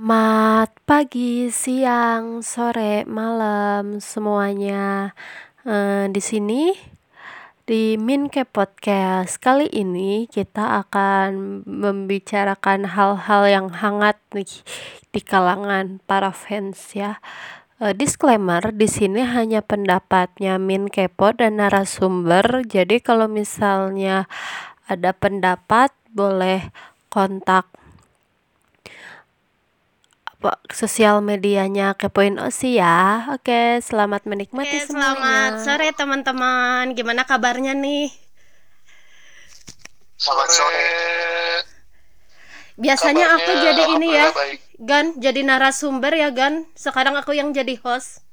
[0.00, 5.12] Selamat pagi, siang, sore, malam semuanya.
[5.68, 6.72] Eh, di sini
[7.68, 14.64] di Minke Podcast kali ini kita akan membicarakan hal-hal yang hangat nih
[15.12, 17.20] di kalangan para fans ya.
[17.76, 22.64] Eh, disclaimer di sini hanya pendapatnya Min Kepo dan narasumber.
[22.64, 24.24] Jadi kalau misalnya
[24.88, 26.72] ada pendapat boleh
[27.12, 27.68] kontak
[30.72, 33.28] sosial medianya kepoin Osi ya.
[33.36, 35.12] Oke, selamat menikmati Oke, semuanya.
[35.16, 36.84] selamat sore teman-teman.
[36.96, 38.08] Gimana kabarnya nih?
[40.16, 40.88] Selamat sore.
[42.80, 44.58] Biasanya aku Kabarnya jadi ini ya, baik.
[44.80, 46.64] Gan, jadi narasumber ya, Gan.
[46.72, 48.24] Sekarang aku yang jadi host.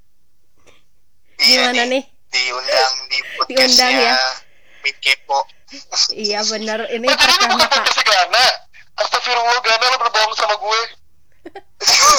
[1.37, 2.03] Iya Gimana nih?
[2.31, 3.19] Diundang di
[3.51, 4.15] Diundang ya.
[5.03, 5.43] Kepo.
[6.15, 7.67] Iya bener, ini pertama.
[8.97, 10.81] Astagfirullah Gana lo berbohong sama gue.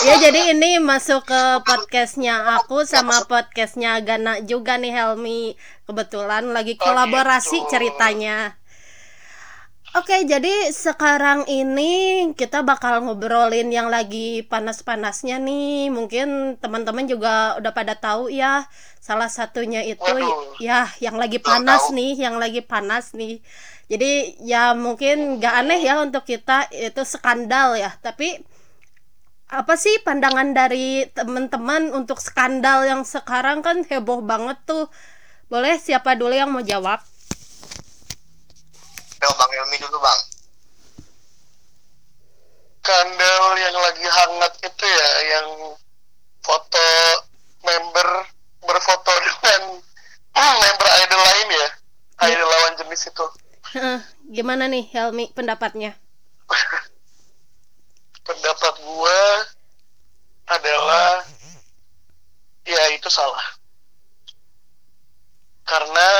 [0.06, 5.58] Ya jadi ini masuk ke podcastnya aku sama podcastnya Gana juga nih Helmi.
[5.84, 7.70] Kebetulan lagi Oh, kolaborasi gitu.
[7.72, 8.54] ceritanya.
[9.96, 11.90] Oke, jadi sekarang ini
[12.36, 15.88] kita bakal ngobrolin yang lagi panas-panasnya nih.
[15.88, 18.68] Mungkin teman-teman juga udah pada tahu ya.
[19.00, 20.60] Salah satunya itu Waduh.
[20.60, 23.40] ya yang lagi panas nih, yang lagi panas nih.
[23.88, 27.96] Jadi ya mungkin gak aneh ya untuk kita itu skandal ya.
[27.98, 28.44] Tapi
[29.48, 34.92] apa sih pandangan dari teman-teman untuk skandal yang sekarang kan heboh banget tuh.
[35.48, 37.00] Boleh siapa dulu yang mau jawab?
[39.18, 40.20] Yo Bang Ilmi dulu Bang.
[42.84, 45.48] Skandal yang lagi hangat itu ya, yang
[46.44, 46.88] foto
[47.64, 48.08] member
[48.64, 49.62] berfoto dengan
[50.36, 51.68] member idol lain ya.
[52.20, 52.36] Ya.
[52.36, 53.26] Idol lawan jenis itu.
[53.72, 55.96] Heeh, gimana nih Helmi pendapatnya?
[58.28, 59.20] pendapat gue
[60.52, 61.24] adalah
[62.68, 63.56] ya itu salah.
[65.64, 66.10] Karena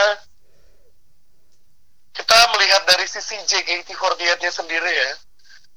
[2.17, 5.11] kita melihat dari sisi JKT48 nya sendiri ya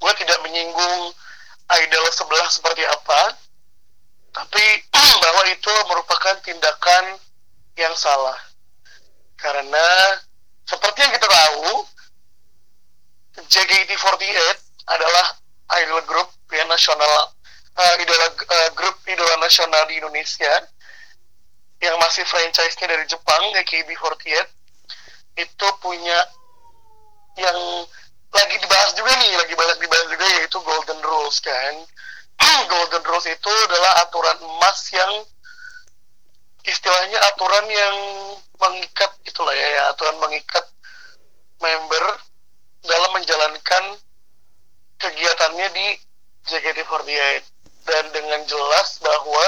[0.02, 1.14] gue tidak menyinggung
[1.78, 3.38] idol sebelah seperti apa
[4.34, 4.64] tapi
[5.24, 7.20] bahwa itu merupakan tindakan
[7.78, 8.40] yang salah.
[9.38, 10.18] Karena
[10.66, 11.72] seperti yang kita tahu
[13.48, 14.40] JKT48
[14.88, 15.26] adalah
[15.82, 16.21] idol group
[16.72, 17.36] nasional
[17.76, 20.54] eh, idola eh, grup idola nasional di Indonesia
[21.84, 24.48] yang masih franchise-nya dari Jepang AKB48
[25.42, 26.20] itu punya
[27.40, 27.60] yang
[28.32, 31.74] lagi dibahas juga nih lagi banyak dibahas juga yaitu Golden Rules kan.
[32.72, 35.12] Golden Rules itu adalah aturan emas yang
[36.64, 37.96] istilahnya aturan yang
[38.62, 40.66] mengikat itulah ya, ya aturan mengikat
[41.58, 42.06] member
[42.86, 43.84] dalam menjalankan
[45.02, 45.88] kegiatannya di
[46.48, 47.44] JKT48
[47.86, 49.48] dan dengan jelas bahwa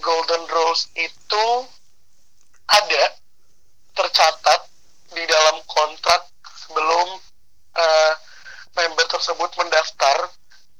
[0.00, 1.46] Golden Rules itu
[2.68, 3.04] ada
[3.92, 4.60] tercatat
[5.12, 6.30] di dalam kontrak
[6.64, 7.08] sebelum
[7.76, 8.12] eh,
[8.76, 10.30] member tersebut mendaftar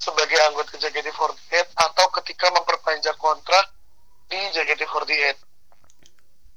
[0.01, 3.69] sebagai anggota JKT48 atau ketika memperpanjang kontrak
[4.33, 5.37] di JKT48.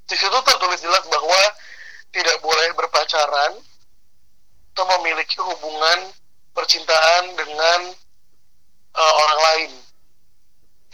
[0.04, 1.40] Di situ tertulis jelas bahwa
[2.14, 3.52] tidak boleh berpacaran
[4.74, 6.10] atau memiliki hubungan
[6.54, 7.80] percintaan dengan
[8.94, 9.70] uh, orang lain.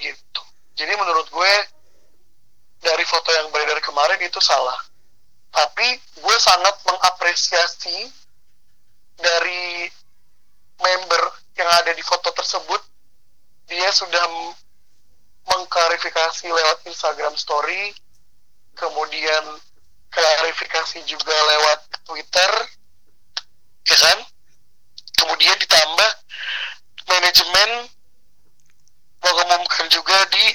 [0.01, 0.43] Gitu.
[0.77, 1.53] Jadi menurut gue
[2.81, 4.81] dari foto yang beredar kemarin itu salah.
[5.53, 8.09] Tapi gue sangat mengapresiasi
[9.21, 9.85] dari
[10.81, 11.23] member
[11.61, 12.81] yang ada di foto tersebut
[13.69, 14.25] dia sudah
[15.45, 17.93] mengklarifikasi lewat Instagram Story
[18.75, 19.45] kemudian
[20.09, 22.53] klarifikasi juga lewat Twitter
[23.87, 24.19] ya kan?
[25.21, 26.11] Kemudian ditambah
[27.11, 27.91] manajemen
[29.21, 30.47] mengumumkan juga di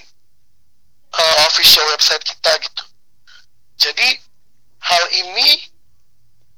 [1.13, 2.83] uh, official website kita gitu.
[3.75, 4.07] Jadi
[4.79, 5.69] hal ini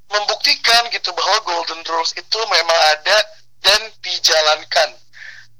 [0.07, 3.17] membuktikan gitu bahwa Golden Rules itu memang ada
[3.59, 4.89] dan dijalankan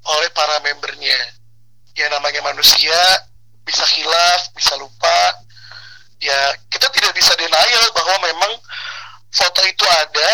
[0.08, 1.18] oleh para membernya.
[1.98, 2.96] Ya namanya manusia
[3.66, 5.18] bisa hilaf bisa lupa.
[6.18, 8.52] Ya kita tidak bisa denial bahwa memang
[9.34, 10.30] foto itu ada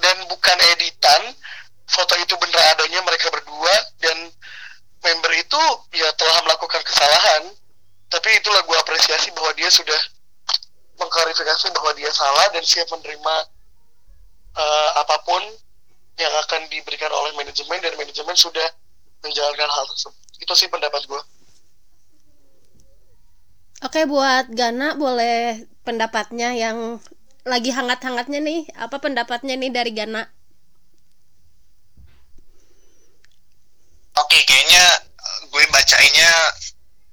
[0.00, 1.22] dan bukan editan
[1.90, 4.30] foto itu benar adanya mereka berdua dan
[5.02, 5.62] member itu
[5.96, 7.50] ya telah melakukan kesalahan
[8.10, 10.00] tapi itulah gue apresiasi bahwa dia sudah
[11.02, 13.34] mengklarifikasi bahwa dia salah dan siap menerima
[14.54, 15.42] eh, apa pun
[16.20, 18.66] yang akan diberikan oleh manajemen dan manajemen sudah
[19.24, 21.22] menjalankan hal tersebut itu sih pendapat gue
[23.80, 27.00] Oke, buat Gana boleh pendapatnya yang
[27.48, 28.68] lagi hangat-hangatnya nih.
[28.76, 30.28] Apa pendapatnya nih dari Gana?
[34.20, 34.84] Oke, nih kayaknya
[35.52, 36.32] gue bacainnya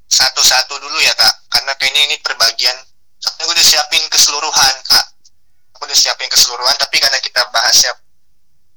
[0.08, 1.34] satu-satu dulu ya kak.
[1.52, 2.78] Karena kayaknya ini perbagian.
[3.20, 5.06] Soalnya gue udah siapin keseluruhan kak.
[5.76, 7.92] Aku udah siapin keseluruhan tapi karena kita bahasnya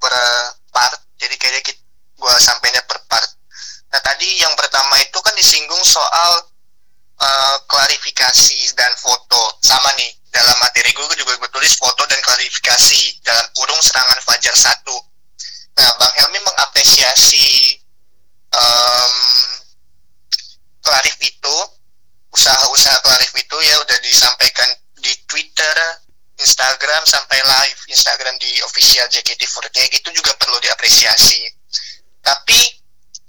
[0.02, 0.12] per
[0.74, 1.80] part jadi kayaknya kita,
[2.18, 3.30] gue sampainya per part.
[3.94, 6.50] Nah tadi yang pertama itu kan disinggung soal
[7.22, 9.62] uh, klarifikasi dan foto.
[9.62, 14.56] Sama nih dalam materi gue juga gue tulis foto dan klarifikasi dalam kurung serangan Fajar
[14.58, 14.98] satu.
[15.78, 17.79] Nah Bang Helmi mengapresiasi
[18.54, 19.14] um,
[20.80, 21.56] Klarif itu
[22.34, 24.68] usaha-usaha Klarif itu ya udah disampaikan
[25.00, 25.76] di Twitter,
[26.40, 31.46] Instagram sampai live Instagram di official JKT48 itu juga perlu diapresiasi.
[32.20, 32.58] Tapi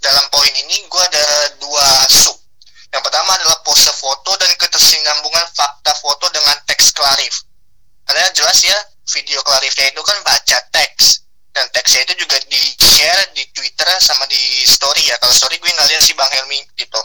[0.02, 1.26] dalam poin ini gue ada
[1.62, 2.36] dua sub.
[2.92, 7.46] Yang pertama adalah pose foto dan ketersinambungan fakta foto dengan teks Klarif.
[8.04, 8.76] Karena jelas ya
[9.16, 14.24] video Klarifnya itu kan baca teks dan teksnya itu juga di share di Twitter sama
[14.28, 15.16] di story ya.
[15.20, 17.00] Kalau story gue nggak lihat sih Bang Helmi gitu.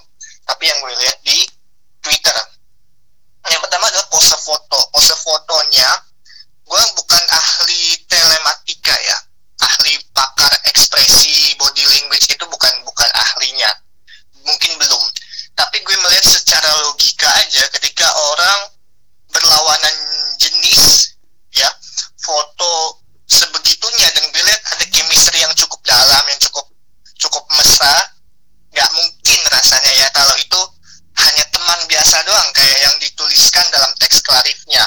[0.47, 1.43] Tapi yang gue lihat di
[1.99, 2.37] Twitter.
[3.47, 4.79] Yang pertama adalah pose foto.
[4.95, 5.89] Pose fotonya
[6.63, 9.17] gue bukan ahli telematika ya.
[9.57, 13.71] Ahli pakar ekspresi body language itu bukan bukan ahlinya.
[14.47, 15.03] Mungkin belum.
[15.59, 18.59] Tapi gue melihat secara logika aja ketika orang
[19.27, 19.95] berlawanan
[20.39, 21.19] jenis
[21.51, 21.67] ya
[22.21, 24.25] foto sebegitunya dan
[27.17, 28.13] cukup mesra
[28.73, 30.61] nggak mungkin rasanya ya kalau itu
[31.17, 34.85] hanya teman biasa doang kayak yang dituliskan dalam teks klarifnya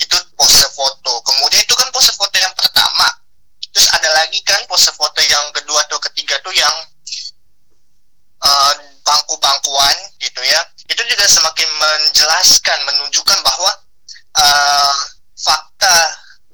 [0.00, 1.20] itu pose foto.
[1.24, 3.08] Kemudian itu kan pose foto yang pertama.
[3.72, 6.72] Terus ada lagi kan pose foto yang kedua atau ketiga tuh yang
[8.40, 8.72] uh,
[9.04, 10.60] bangku-bangkuan gitu ya.
[10.88, 13.70] Itu juga semakin menjelaskan menunjukkan bahwa
[14.40, 14.96] uh,
[15.36, 15.96] fakta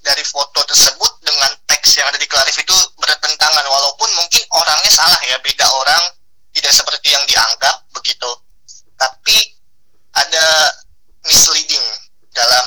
[0.02, 3.64] dari foto tersebut dengan teks yang ada di klarif itu bertentangan.
[3.64, 6.02] Walaupun mungkin orangnya salah ya beda orang
[6.52, 8.30] tidak seperti yang dianggap begitu.
[8.98, 9.36] Tapi
[10.12, 10.46] ada
[11.24, 11.86] misleading
[12.34, 12.66] dalam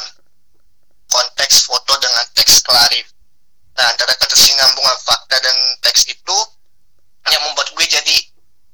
[1.11, 3.07] konteks foto dengan teks klarif
[3.75, 6.37] nah antara ketersinambungan fakta dan teks itu
[7.27, 8.17] yang membuat gue jadi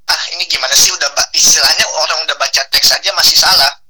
[0.06, 0.94] ah ini gimana sih?
[0.94, 3.81] Udah istilahnya orang udah baca teks aja masih salah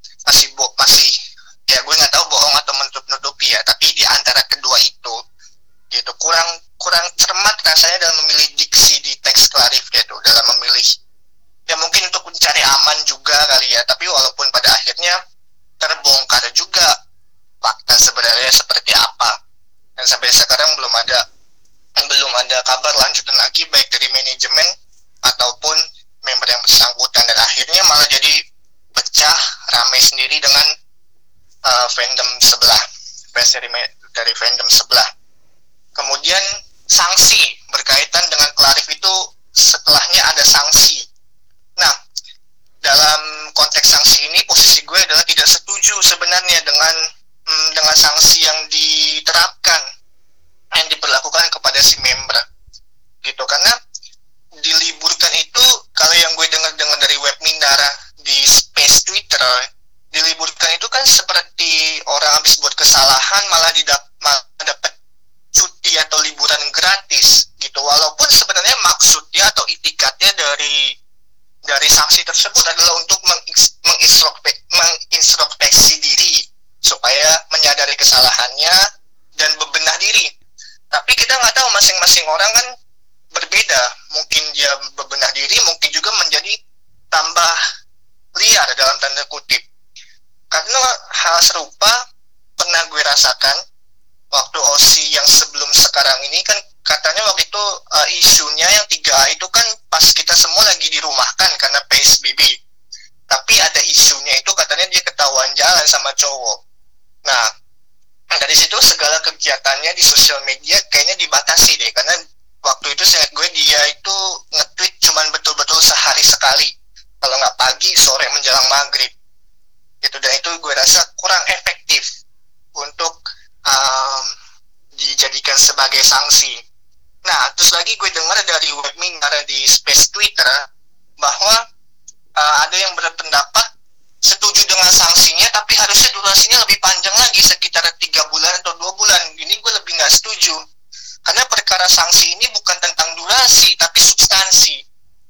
[143.62, 144.76] durasi tapi substansi.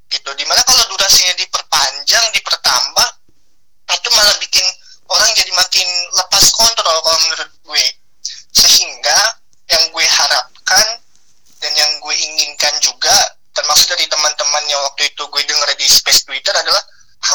[0.07, 0.29] Gitu.
[0.39, 3.09] Di mana kalau durasinya diperpanjang dipertambah
[3.91, 4.63] itu malah bikin
[5.11, 7.85] orang jadi makin lepas kontrol kalau menurut gue.
[8.55, 9.35] Sehingga
[9.67, 10.87] yang gue harapkan
[11.59, 13.11] dan yang gue inginkan juga
[13.51, 16.79] termasuk dari teman-teman yang waktu itu gue dengar di space twitter adalah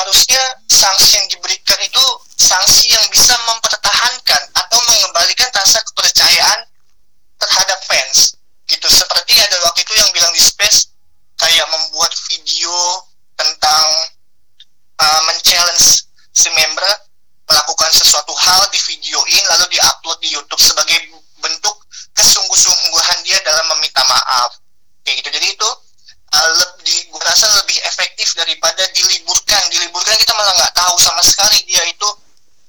[0.00, 2.04] harusnya sanksi yang diberikan itu
[2.40, 6.64] sanksi yang bisa mempertahankan atau mengembalikan rasa kepercayaan
[7.36, 8.35] terhadap fans
[8.66, 8.88] gitu.
[8.90, 10.90] Seperti ada waktu itu yang bilang di space
[11.38, 12.74] kayak membuat video
[13.36, 13.86] tentang
[14.98, 16.90] uh, men-challenge si member
[17.46, 20.98] melakukan sesuatu hal di videoin lalu diupload di YouTube sebagai
[21.38, 21.76] bentuk
[22.16, 24.58] kesungguh-sungguhan dia dalam meminta maaf.
[25.06, 25.30] Kayak gitu.
[25.38, 25.68] Jadi itu
[26.34, 29.62] uh, lebih gue rasa lebih efektif daripada diliburkan.
[29.70, 32.08] Diliburkan kita malah nggak tahu sama sekali dia itu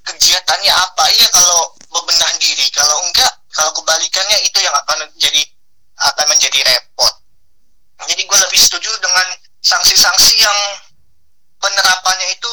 [0.05, 1.09] kegiatannya apa.
[1.09, 2.69] Iya kalau bebenah diri.
[2.69, 5.41] Kalau enggak kalau kebalikannya itu yang akan jadi
[5.97, 7.13] akan menjadi repot.
[8.07, 9.27] Jadi gue lebih setuju dengan
[9.65, 10.59] sanksi-sanksi yang
[11.57, 12.51] penerapannya itu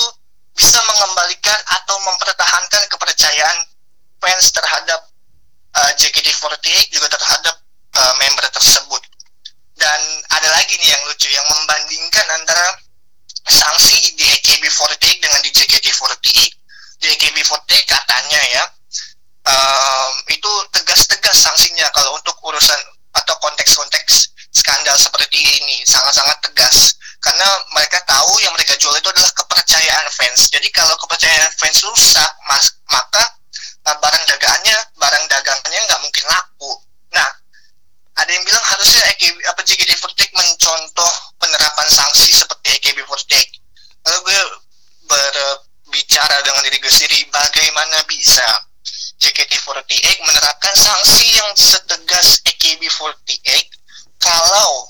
[0.56, 3.58] bisa mengembalikan atau mempertahankan kepercayaan
[4.22, 5.00] fans terhadap
[5.76, 7.54] uh, JKT48 juga terhadap
[8.00, 9.02] uh, member tersebut.
[9.74, 12.78] Dan ada lagi nih yang lucu yang membandingkan antara
[13.44, 16.26] sanksi di AKB48 dengan di JKT48
[17.02, 18.64] di AKB48 katanya ya
[19.44, 22.80] um, itu tegas-tegas sanksinya kalau untuk urusan
[23.14, 26.98] atau konteks-konteks skandal seperti ini sangat-sangat tegas.
[27.22, 30.52] Karena mereka tahu yang mereka jual itu adalah kepercayaan fans.
[30.52, 32.30] Jadi kalau kepercayaan fans rusak
[32.90, 33.24] maka
[33.88, 36.72] uh, barang dagangannya barang dagangannya nggak mungkin laku.
[37.16, 37.28] Nah
[38.14, 43.64] ada yang bilang harusnya AKB, apa JKT48 mencontoh penerapan sanksi seperti AKB48
[44.04, 44.40] lalu gue
[45.08, 48.44] berbicara dengan diri gue sendiri bagaimana bisa
[49.20, 53.46] JKT48 menerapkan sanksi yang setegas AKB48
[54.18, 54.88] kalau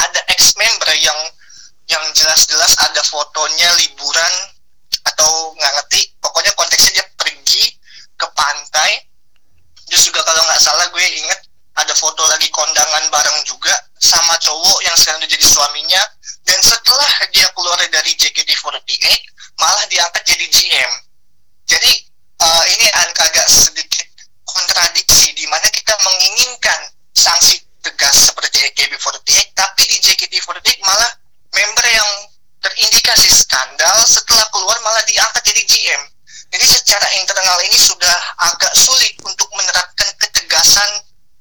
[0.00, 1.16] ada ex-member yang
[1.86, 4.32] yang jelas-jelas ada fotonya liburan
[5.06, 7.64] atau nggak ngerti pokoknya konteksnya dia pergi
[8.18, 9.06] ke pantai.
[9.86, 11.40] Terus juga kalau nggak salah gue inget
[11.78, 13.70] ada foto lagi kondangan bareng juga
[14.02, 16.02] sama cowok yang sekarang udah jadi suaminya.
[16.46, 19.04] Dan setelah dia keluar dari JKT48
[19.58, 20.92] malah diangkat jadi GM
[21.66, 21.92] jadi
[22.40, 24.06] uh, ini agak sedikit
[24.44, 26.80] kontradiksi di mana kita menginginkan
[27.16, 31.12] sanksi tegas seperti AKB48 tapi di JKT48 malah
[31.54, 32.10] member yang
[32.60, 36.02] terindikasi skandal setelah keluar malah diangkat jadi GM
[36.56, 38.16] jadi secara internal ini sudah
[38.48, 40.90] agak sulit untuk menerapkan ketegasan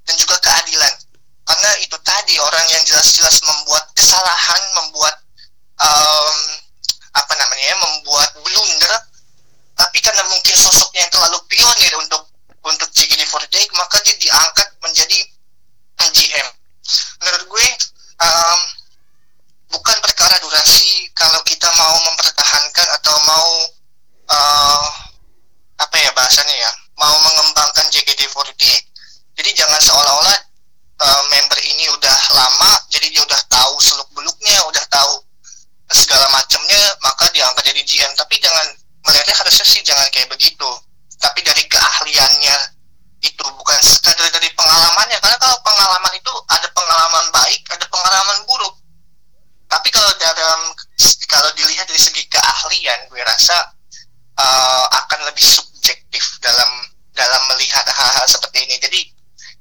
[0.06, 0.94] dan juga keadilan.
[1.46, 5.16] Karena itu tadi orang yang jelas-jelas membuat kesalahan membuat
[5.78, 6.38] um,
[7.16, 8.94] apa namanya ya membuat blunder
[9.75, 12.24] tapi karena mungkin sosoknya yang terlalu pionir untuk
[12.65, 15.20] untuk JKT48 maka dia diangkat menjadi
[16.15, 16.48] GM
[17.20, 17.67] menurut gue
[18.24, 18.60] um,
[19.75, 23.50] bukan perkara durasi kalau kita mau mempertahankan atau mau
[24.32, 24.88] uh,
[25.75, 28.63] apa ya bahasanya ya mau mengembangkan JKT48
[29.36, 30.39] jadi jangan seolah-olah
[31.03, 35.20] uh, member ini udah lama jadi dia udah tahu seluk beluknya udah tahu
[35.91, 38.67] segala macamnya maka diangkat jadi GM tapi jangan
[39.06, 40.70] melihatnya harusnya sih jangan kayak begitu.
[41.22, 42.58] Tapi dari keahliannya
[43.24, 45.18] itu bukan sekadar dari pengalamannya.
[45.22, 48.76] Karena kalau pengalaman itu ada pengalaman baik ada pengalaman buruk.
[49.70, 50.60] Tapi kalau dalam
[51.26, 53.58] kalau dilihat dari segi keahlian gue rasa
[54.40, 56.70] uh, akan lebih subjektif dalam
[57.16, 58.76] dalam melihat hal-hal seperti ini.
[58.78, 59.00] Jadi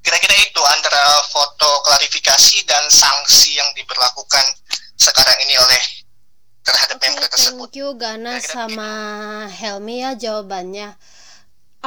[0.04, 4.44] kira-kira itu antara foto klarifikasi dan sanksi yang diberlakukan
[5.00, 6.03] sekarang ini oleh
[6.66, 8.90] terhadap Oke, member tersebut thank you Gana Kira-kira sama
[9.58, 10.88] Helmi ya jawabannya.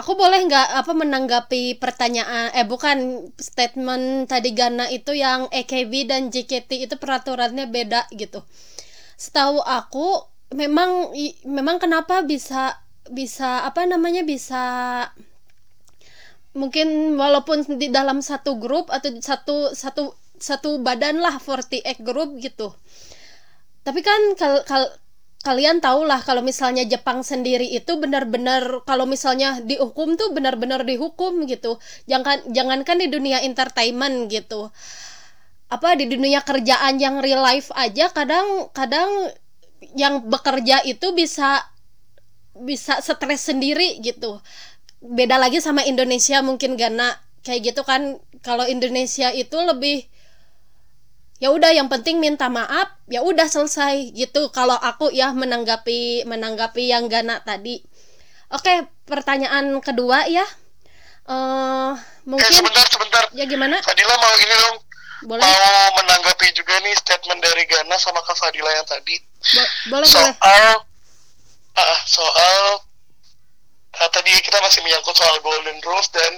[0.01, 2.97] Aku boleh nggak apa menanggapi pertanyaan eh bukan
[3.49, 8.39] statement tadi Gana itu yang AKB dan JKT itu peraturannya beda gitu.
[9.23, 10.07] Setahu aku
[10.61, 10.91] memang
[11.25, 12.63] i- memang kenapa bisa
[13.19, 14.63] bisa apa namanya bisa
[16.61, 16.87] mungkin
[17.21, 20.03] walaupun di dalam satu grup atau satu satu
[20.47, 22.73] satu badan lah 48 grup gitu
[23.87, 24.91] tapi kan kal kal-
[25.47, 31.47] kalian tahu lah kalau misalnya Jepang sendiri itu benar-benar kalau misalnya dihukum tuh benar-benar dihukum
[31.47, 31.79] gitu.
[32.03, 34.75] Jangan jangankan di dunia entertainment gitu.
[35.71, 39.07] Apa di dunia kerjaan yang real life aja kadang kadang
[39.95, 41.63] yang bekerja itu bisa
[42.59, 44.43] bisa stres sendiri gitu.
[44.99, 47.15] Beda lagi sama Indonesia mungkin Gana.
[47.47, 50.11] Kayak gitu kan kalau Indonesia itu lebih
[51.37, 52.93] ya udah yang penting minta maaf.
[53.07, 54.13] Ya udah selesai.
[54.13, 54.49] Gitu.
[54.51, 57.81] Kalau aku ya menanggapi menanggapi yang Gana tadi.
[58.53, 60.45] Oke pertanyaan kedua ya.
[61.27, 61.91] Eh
[62.23, 63.23] mungkin sebentar sebentar.
[63.35, 63.79] ya gimana?
[63.83, 64.77] Fadila mau ini dong.
[65.27, 65.41] Boleh.
[65.43, 69.15] Mau menanggapi juga nih statement dari Gana sama Kak Fadila yang tadi.
[69.19, 70.07] Bo- boleh boleh.
[70.07, 70.65] soal
[71.77, 72.57] ah soal
[73.97, 76.31] ah, tadi kita masih menyangkut soal golden rules dan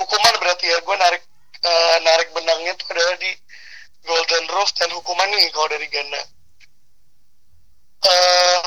[0.00, 0.80] hukuman berarti ya.
[0.82, 1.22] Gue narik
[1.62, 3.30] eh, narik benangnya itu adalah di
[4.06, 6.36] golden rules dan hukuman nih kalau dari Gana
[8.06, 8.60] Eh,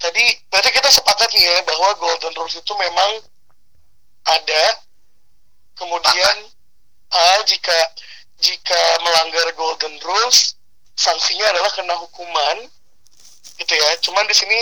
[0.00, 3.10] tadi berarti kita sepakat nih ya bahwa golden rules itu memang
[4.26, 4.64] ada.
[5.78, 6.36] Kemudian
[7.14, 7.78] ah, jika
[8.42, 10.58] jika melanggar golden rules
[10.98, 12.66] sanksinya adalah kena hukuman.
[13.60, 13.88] Gitu ya.
[14.02, 14.58] Cuman di sini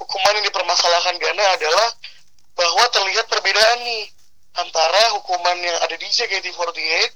[0.00, 1.88] hukuman yang dipermasalahkan Gana adalah
[2.56, 4.08] bahwa terlihat perbedaan nih
[4.58, 7.12] antara hukuman yang ada di JKT48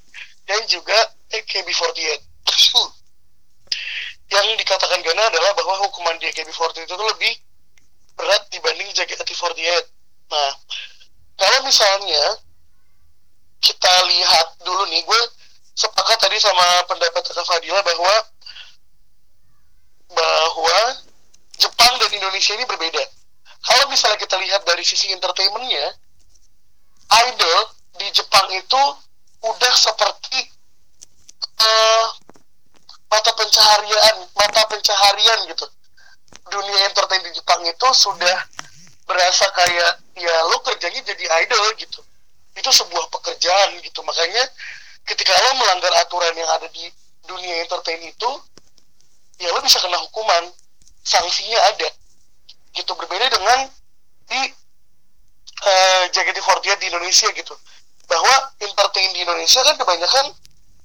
[0.47, 0.99] dan juga
[1.33, 2.32] AKB48
[4.33, 7.33] yang dikatakan Gana adalah bahwa hukuman di AKB48 itu lebih
[8.17, 9.85] berat dibanding JKT48
[10.33, 10.51] nah
[11.37, 12.25] kalau misalnya
[13.63, 15.21] kita lihat dulu nih gue
[15.77, 18.15] sepakat tadi sama pendapat Kak Fadila bahwa
[20.13, 20.79] bahwa
[21.57, 23.03] Jepang dan Indonesia ini berbeda.
[23.63, 25.95] Kalau misalnya kita lihat dari sisi entertainmentnya,
[27.31, 27.61] idol
[27.97, 28.83] di Jepang itu
[29.43, 30.51] udah seperti
[31.63, 32.07] uh,
[33.12, 35.69] mata pencaharian, mata pencaharian gitu.
[36.49, 38.38] Dunia entertain di Jepang itu sudah
[39.04, 42.00] berasa kayak ya lo kerjanya jadi idol gitu.
[42.57, 44.00] Itu sebuah pekerjaan gitu.
[44.00, 44.49] Makanya
[45.04, 46.88] ketika lo melanggar aturan yang ada di
[47.28, 48.31] dunia entertain itu,
[49.37, 50.49] ya lo bisa kena hukuman
[51.04, 51.88] sanksinya ada
[52.73, 53.69] gitu berbeda dengan
[54.31, 54.40] di
[55.61, 57.52] uh, JKT48 di Indonesia gitu
[58.09, 60.26] bahwa entertain di Indonesia kan kebanyakan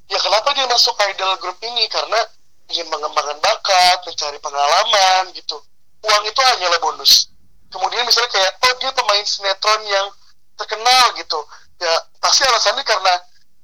[0.08, 1.88] ya kenapa dia masuk idol group ini?
[1.92, 2.20] Karena
[2.68, 5.56] ingin mengembangkan bakat mencari pengalaman gitu.
[6.04, 7.32] Uang itu hanyalah bonus.
[7.68, 10.08] Kemudian misalnya kayak oh dia pemain sinetron yang
[10.56, 11.40] terkenal gitu.
[11.80, 13.14] Ya pasti alasannya karena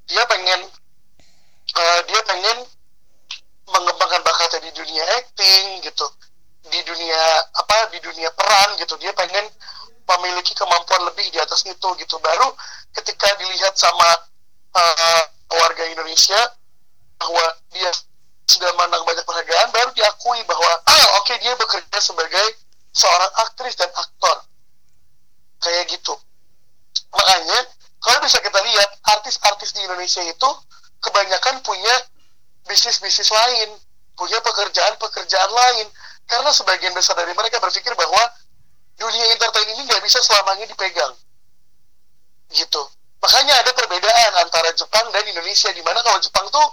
[0.07, 0.59] dia pengen
[1.75, 2.57] uh, dia pengen
[3.63, 6.07] mengembangkan bakatnya di dunia acting gitu.
[6.67, 7.21] Di dunia
[7.59, 8.95] apa di dunia peran gitu.
[8.99, 9.47] Dia pengen
[10.03, 12.15] memiliki kemampuan lebih di atas itu gitu.
[12.19, 12.55] Baru
[12.91, 14.09] ketika dilihat sama
[14.75, 15.23] uh,
[15.59, 16.39] warga Indonesia
[17.19, 17.91] bahwa dia
[18.49, 22.47] sudah menang banyak penghargaan baru diakui bahwa ah oke okay, dia bekerja sebagai
[22.91, 24.37] seorang aktris dan aktor
[25.63, 26.13] kayak gitu
[27.13, 27.59] makanya
[28.03, 30.49] kalau bisa kita lihat artis-artis di Indonesia itu
[30.99, 31.95] kebanyakan punya
[32.67, 33.79] bisnis-bisnis lain
[34.13, 35.87] punya pekerjaan-pekerjaan lain
[36.29, 38.21] karena sebagian besar dari mereka berpikir bahwa
[38.97, 41.13] dunia entertain ini nggak bisa selamanya dipegang.
[42.53, 42.81] Gitu.
[43.23, 46.67] Makanya ada perbedaan antara Jepang dan Indonesia di mana kalau Jepang tuh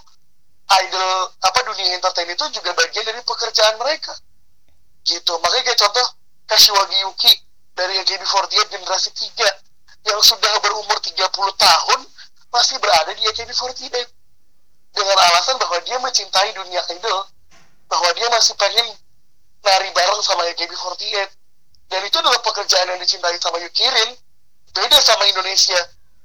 [0.83, 4.11] idol apa dunia entertain itu juga bagian dari pekerjaan mereka.
[5.07, 5.31] Gitu.
[5.39, 6.07] Makanya kayak contoh
[6.51, 7.33] Kashiwagi Yuki
[7.79, 12.01] dari AKB48 generasi 3 yang sudah berumur 30 tahun
[12.51, 13.95] masih berada di AKB48
[14.91, 17.31] dengan alasan bahwa dia mencintai dunia idol.
[17.87, 18.91] Bahwa dia masih pengen
[19.63, 21.31] nari bareng sama AKB48
[21.95, 24.19] dan itu adalah pekerjaan yang dicintai sama Yukirin
[24.75, 25.79] beda sama Indonesia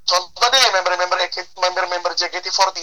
[0.06, 1.18] contohnya member-member
[1.58, 2.78] member-member JKT48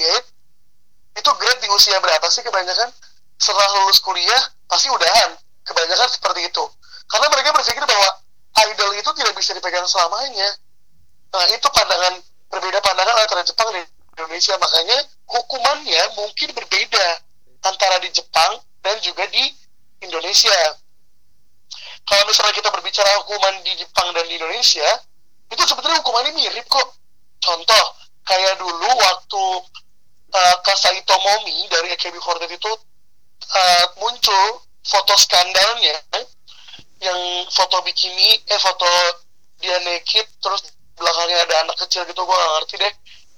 [1.13, 2.89] itu grade di usia berapa sih kebanyakan?
[3.37, 5.37] Setelah lulus kuliah pasti udahan.
[5.63, 6.63] Kebanyakan seperti itu.
[7.07, 8.09] Karena mereka berpikir bahwa
[8.67, 10.49] idol itu tidak bisa dipegang selamanya.
[11.33, 12.19] Nah itu pandangan
[12.51, 13.85] berbeda pandangan antara Jepang dan
[14.17, 14.53] Indonesia.
[14.59, 14.97] Makanya
[15.29, 17.05] hukumannya mungkin berbeda
[17.63, 19.43] antara di Jepang dan juga di
[20.03, 20.57] Indonesia.
[22.03, 24.89] Kalau misalnya kita berbicara hukuman di Jepang dan di Indonesia,
[25.47, 26.87] itu sebetulnya hukumannya mirip kok.
[27.43, 27.85] Contoh,
[28.23, 29.43] kayak dulu waktu
[30.31, 32.71] uh, Kasaito Momi dari AKB48 itu
[33.51, 35.99] uh, muncul foto skandalnya,
[37.03, 37.19] yang
[37.51, 38.87] foto bikini, eh foto
[39.59, 42.93] dia naked, terus belakangnya ada anak kecil gitu, gue gak ngerti deh.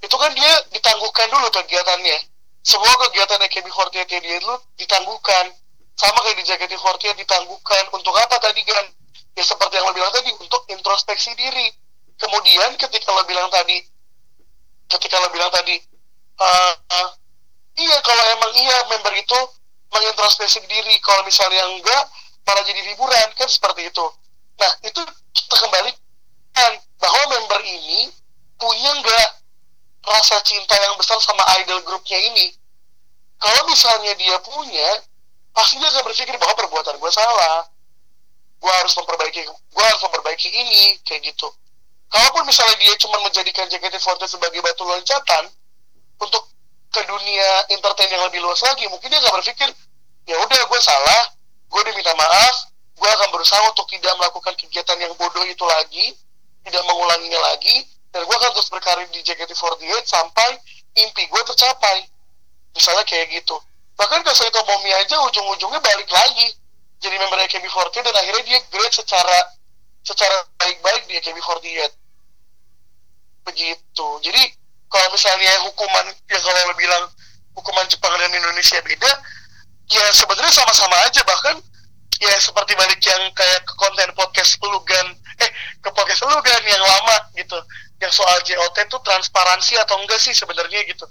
[0.06, 2.18] Itu kan dia ditangguhkan dulu kegiatannya.
[2.62, 5.50] Semua kegiatan AKB48 dia dulu ditangguhkan
[5.96, 8.84] sama kayak di JKT48 ditangguhkan untuk apa tadi kan
[9.32, 11.72] ya seperti yang lo bilang tadi untuk introspeksi diri
[12.20, 13.80] kemudian ketika lo bilang tadi
[14.86, 15.78] ketika lo bilang tadi
[16.38, 17.10] uh, uh,
[17.76, 19.38] iya kalau emang iya member itu
[19.92, 20.96] mengintrospeksi diri.
[21.02, 22.02] Kalau misalnya enggak
[22.46, 24.06] malah jadi liburan kan seperti itu.
[24.60, 25.00] Nah itu
[25.34, 26.72] kita kembalikan
[27.02, 28.10] bahwa member ini
[28.56, 29.28] punya enggak
[30.06, 32.54] rasa cinta yang besar sama idol grupnya ini.
[33.36, 35.02] Kalau misalnya dia punya
[35.52, 37.68] pasti dia akan berpikir bahwa perbuatan gue salah.
[38.56, 41.52] Gue harus memperbaiki gue harus memperbaiki ini kayak gitu
[42.12, 45.50] kalaupun misalnya dia cuma menjadikan JKT48 sebagai batu loncatan
[46.22, 46.48] untuk
[46.90, 49.68] ke dunia entertain yang lebih luas lagi mungkin dia akan berpikir
[50.26, 51.22] ya udah gue salah
[51.66, 56.16] gue udah minta maaf gue akan berusaha untuk tidak melakukan kegiatan yang bodoh itu lagi
[56.66, 60.56] tidak mengulanginya lagi dan gue akan terus berkarir di JKT48 sampai
[60.96, 62.08] mimpi gue tercapai.
[62.72, 63.60] Misalnya kayak gitu.
[63.92, 66.48] Bahkan ke Saito Momi aja ujung-ujungnya balik lagi
[66.96, 69.36] jadi member AKB48 dan akhirnya dia grade secara
[70.06, 71.90] secara baik-baik di AKB48
[73.46, 74.08] begitu.
[74.22, 74.42] Jadi
[74.86, 77.04] kalau misalnya hukuman ya kalau lo bilang
[77.58, 79.10] hukuman Jepang dan Indonesia beda
[79.90, 81.26] ya sebenarnya sama-sama aja.
[81.26, 81.58] Bahkan
[82.22, 85.06] ya seperti balik yang kayak ke konten podcast Lugan
[85.42, 85.50] eh
[85.82, 87.58] ke podcast Lugan yang lama gitu.
[87.98, 91.06] Yang soal JOT tuh transparansi atau enggak sih sebenarnya gitu.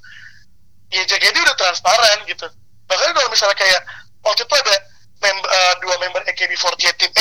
[0.94, 2.48] Ya JKT udah transparan gitu.
[2.88, 3.82] Bahkan kalau misalnya kayak
[4.22, 4.76] waktu itu ada
[5.18, 7.12] member, uh, dua member AKB48 tim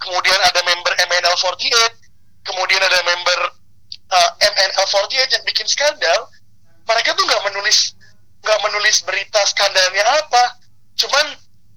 [0.00, 2.04] Kemudian ada member MNL48
[2.44, 3.40] kemudian ada member
[4.12, 6.28] uh, MNL48 yang bikin skandal
[6.84, 7.96] mereka tuh nggak menulis
[8.44, 10.60] nggak menulis berita skandalnya apa.
[11.00, 11.26] Cuman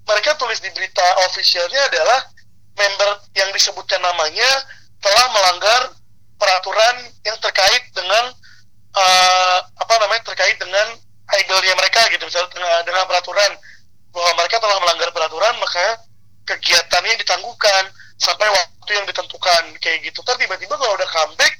[0.04, 2.20] mereka tulis di berita officialnya adalah
[2.76, 4.48] member yang disebutkan namanya
[5.00, 5.82] telah melanggar
[6.36, 8.30] peraturan yang terkait dengan
[8.94, 10.86] uh, apa namanya terkait dengan
[11.44, 13.52] idolnya mereka gitu misalnya dengan peraturan
[14.12, 16.07] bahwa mereka telah melanggar peraturan maka
[16.48, 20.24] kegiatannya ditangguhkan sampai waktu yang ditentukan kayak gitu.
[20.24, 21.52] Terus tiba-tiba kalau udah comeback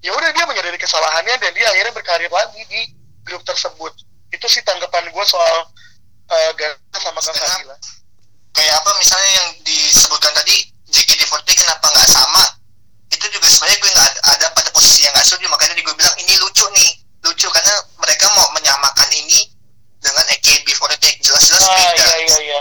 [0.00, 2.80] ya udah dia menyadari kesalahannya dan dia akhirnya berkarir lagi di
[3.28, 3.92] grup tersebut.
[4.32, 5.68] Itu sih tanggapan gue soal
[6.32, 7.76] uh, Gaza sama Kak Fadila
[8.50, 12.42] kayak apa misalnya yang disebutkan tadi JKT48 kenapa nggak sama?
[13.10, 15.46] Itu juga sebenarnya gue nggak ada, ada pada posisi yang nggak setuju.
[15.50, 16.90] Makanya gue bilang ini lucu nih.
[17.20, 19.44] Lucu karena mereka mau menyamakan ini
[20.00, 21.92] dengan AKB48 jelas-jelas ah, beda.
[21.94, 22.60] iya, iya, iya.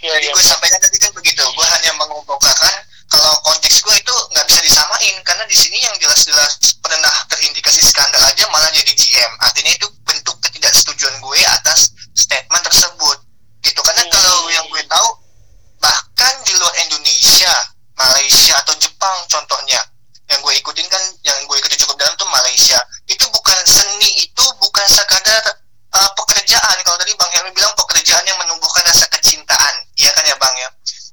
[0.00, 0.32] Iya, jadi iya.
[0.32, 2.74] gue sampaikan tadi kan begitu gue hanya mengumpulkan
[3.10, 8.22] kalau konteks gue itu nggak bisa disamain karena di sini yang jelas-jelas pernah terindikasi skandal
[8.24, 13.18] aja malah jadi GM artinya itu bentuk ketidaksetujuan gue atas statement tersebut
[13.60, 14.12] gitu karena Hmm.
[14.14, 15.08] kalau yang gue tahu
[15.80, 17.52] bahkan di luar Indonesia
[17.98, 19.80] Malaysia atau Jepang contohnya
[20.30, 24.44] yang gue ikutin kan yang gue ikuti cukup dalam tuh Malaysia itu bukan seni itu
[24.62, 25.44] bukan sekadar
[25.92, 26.76] uh, pekerjaan.
[26.82, 29.74] Kalau tadi Bang Helmi bilang pekerjaan yang menumbuhkan rasa kecintaan.
[29.96, 30.68] Iya kan ya Bang ya?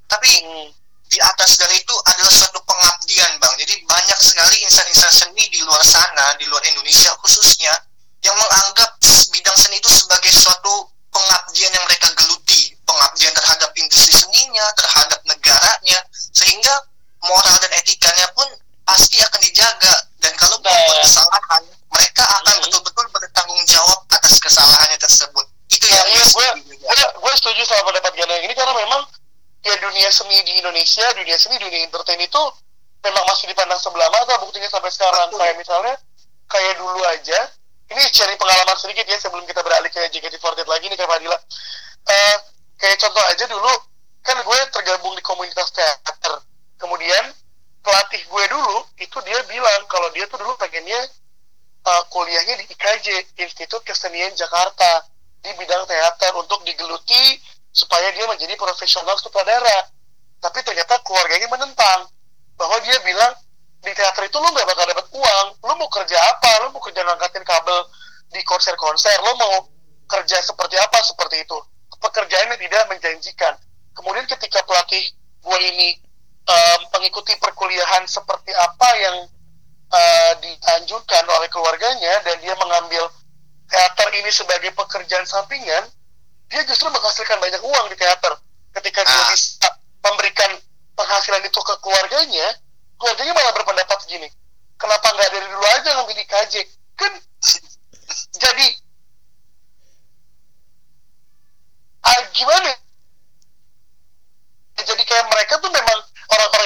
[0.08, 0.68] Tapi Hmm.
[1.08, 3.54] di atas dari itu adalah suatu pengabdian bang.
[3.64, 7.72] Jadi banyak sekali insan-insan seni di luar sana di luar Indonesia khususnya
[8.22, 8.92] yang menganggap
[9.32, 16.00] bidang seni itu sebagai suatu pengabdian yang mereka geluti pengabdian terhadap industri seninya terhadap negaranya
[16.36, 16.76] sehingga
[17.24, 18.48] moral dan etikanya pun
[18.84, 20.72] pasti akan dijaga dan kalau Nah.
[20.72, 22.64] membuat kesalahan mereka akan Mhm.
[22.68, 26.88] betul-betul bertanggung jawab atas kesalahannya tersebut itu Nah, yang iya, gue gue, setuju juga.
[26.92, 29.02] gue, gue setuju sama pendapat Gana yang ini karena memang
[29.68, 32.44] ya dunia seni di Indonesia, dunia seni, dunia entertain itu
[33.04, 35.36] memang masih dipandang sebelah mata buktinya sampai sekarang.
[35.36, 36.00] Kayak misalnya,
[36.48, 37.40] kayak dulu aja,
[37.92, 41.36] ini cari pengalaman sedikit ya sebelum kita beralih ke JKT48 lagi nih kayak Fadila.
[42.08, 42.36] Eh,
[42.80, 43.74] kayak contoh aja dulu,
[44.24, 46.40] kan gue tergabung di komunitas teater.
[46.80, 47.36] Kemudian
[47.84, 51.04] pelatih gue dulu itu dia bilang kalau dia tuh dulu pengennya
[51.84, 55.04] uh, kuliahnya di IKJ Institut Kesenian Jakarta
[55.44, 57.44] di bidang teater untuk digeluti
[57.76, 59.97] supaya dia menjadi profesional sutradara
[60.42, 62.10] tapi ternyata keluarganya menentang
[62.58, 63.34] bahwa dia bilang
[63.82, 65.48] di teater itu lu nggak bakal dapat uang.
[65.64, 66.66] Lu mau kerja apa?
[66.66, 67.80] Lu mau kerja ngangkatin kabel
[68.34, 69.16] di konser-konser.
[69.22, 69.54] Lu mau
[70.10, 70.98] kerja seperti apa?
[71.06, 71.58] Seperti itu.
[71.98, 73.54] Pekerjaan yang tidak menjanjikan.
[73.94, 75.02] Kemudian ketika pelatih
[75.42, 75.98] gue ini
[76.46, 79.16] um, mengikuti perkuliahan seperti apa yang
[79.90, 83.10] uh, dianjurkan oleh keluarganya dan dia mengambil
[83.68, 85.84] teater ini sebagai pekerjaan sampingan,
[86.48, 88.38] dia justru menghasilkan banyak uang di teater.
[88.78, 89.30] Ketika dia Ah.
[89.34, 89.70] bisa
[90.04, 90.52] memberikan
[90.98, 92.48] penghasilan itu ke keluarganya,
[92.98, 94.28] keluarganya malah berpendapat gini,
[94.80, 96.54] kenapa nggak dari dulu aja ngambil di KJ?
[96.98, 97.14] Kan
[98.38, 98.68] jadi
[102.02, 102.72] ah, gimana?
[104.78, 106.00] Ya, Jadi kayak mereka tuh memang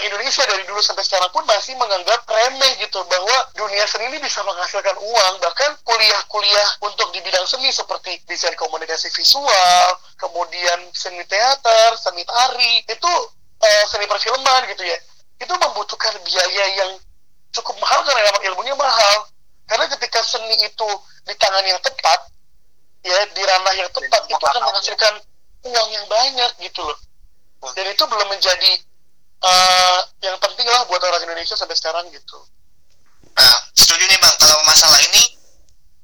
[0.01, 4.41] Indonesia dari dulu sampai sekarang pun masih menganggap remeh gitu bahwa dunia seni ini bisa
[4.41, 9.87] menghasilkan uang bahkan kuliah-kuliah untuk di bidang seni seperti desain komunikasi visual
[10.17, 13.11] kemudian seni teater seni tari itu
[13.61, 14.97] eh, seni perfilman gitu ya.
[15.41, 16.91] Itu membutuhkan biaya yang
[17.53, 19.29] cukup mahal karena memang ilmunya mahal.
[19.69, 20.89] Karena ketika seni itu
[21.25, 22.19] di tangan yang tepat
[23.01, 25.13] ya di ranah yang tepat itu akan menghasilkan
[25.65, 26.97] uang yang banyak gitu loh.
[27.77, 28.71] Dan itu belum menjadi
[29.41, 32.39] eh, yang penting lah buat orang Indonesia sampai sekarang gitu.
[33.31, 35.23] Nah, setuju nih bang, kalau masalah ini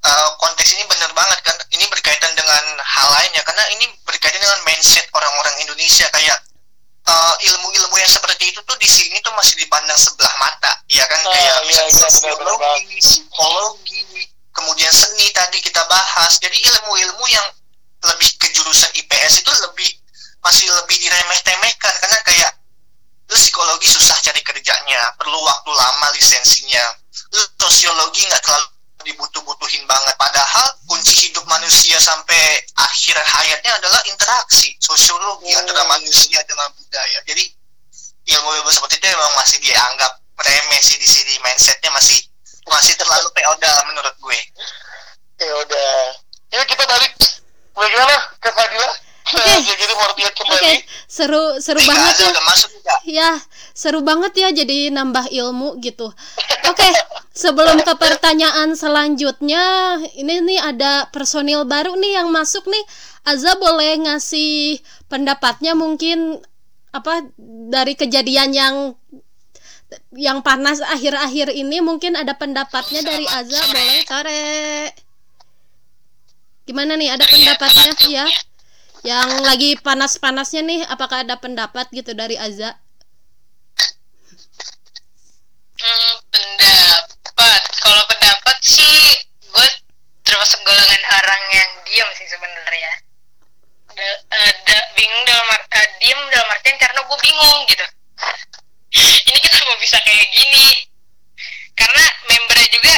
[0.08, 4.60] uh, konteks ini benar banget kan, ini berkaitan dengan hal lainnya karena ini berkaitan dengan
[4.64, 6.08] mindset orang-orang Indonesia.
[6.08, 6.40] Kayak
[7.04, 11.20] uh, ilmu-ilmu yang seperti itu tuh di sini tuh masih dipandang sebelah mata, ya kan?
[11.28, 14.02] Ah, kayak iya, misalnya iya, sosiologi, psikologi,
[14.56, 17.48] kemudian seni tadi kita bahas, jadi ilmu-ilmu yang
[18.08, 19.90] lebih ke jurusan IPS itu lebih
[20.40, 21.94] masih lebih diremeh-temehkan.
[22.00, 22.52] Karena kayak
[23.28, 26.84] lu psikologi susah cari kerjanya perlu waktu lama lisensinya.
[27.36, 28.68] Lu sosiologi nggak terlalu
[29.04, 30.16] dibutuh-butuhin banget.
[30.16, 34.76] Padahal kunci hidup manusia sampai akhir hayatnya adalah interaksi.
[34.80, 35.60] Sosiologi Hmm.
[35.64, 37.20] antara manusia dengan budaya.
[37.28, 37.52] Jadi
[38.28, 41.40] ilmu-ilmu seperti itu memang masih dianggap remeh sih di sini.
[41.44, 42.20] Mindsetnya masih
[42.68, 44.40] masih terlalu feodal menurut gue.
[45.40, 45.92] Udah
[46.52, 47.14] ya kita balik.
[47.78, 48.16] Bagaimana?
[48.42, 48.90] Ke Fadila
[49.36, 50.74] JKT48 Oke, kembali.
[51.08, 52.32] seru seru Ika banget ya.
[52.48, 52.70] masuk.
[53.08, 53.32] Ya,
[53.76, 56.12] seru banget ya jadi nambah ilmu gitu.
[56.68, 56.90] Oke,
[57.36, 62.84] sebelum ke pertanyaan selanjutnya, ini nih ada personil baru nih yang masuk nih.
[63.28, 64.80] Aza boleh ngasih
[65.12, 66.40] pendapatnya mungkin
[66.96, 67.28] apa
[67.68, 68.76] dari kejadian yang
[70.16, 74.44] yang panas akhir-akhir ini mungkin ada pendapatnya dari Aza boleh sore.
[76.68, 78.26] Gimana nih ada pendapatnya ya?
[79.10, 82.70] Yang lagi panas-panasnya nih apakah ada pendapat gitu dari Aza?
[85.78, 87.62] Hmm, pendapat.
[87.84, 88.98] Kalau pendapat sih,
[89.54, 89.68] gue
[90.26, 92.92] termasuk golongan orang yang diam sih sebenarnya.
[93.98, 97.86] Da- eh, da- bingung dalam ar- eh, diam dalam artian karena gue bingung gitu.
[99.30, 100.68] Ini kita mau bisa kayak gini.
[101.78, 102.96] Karena membernya juga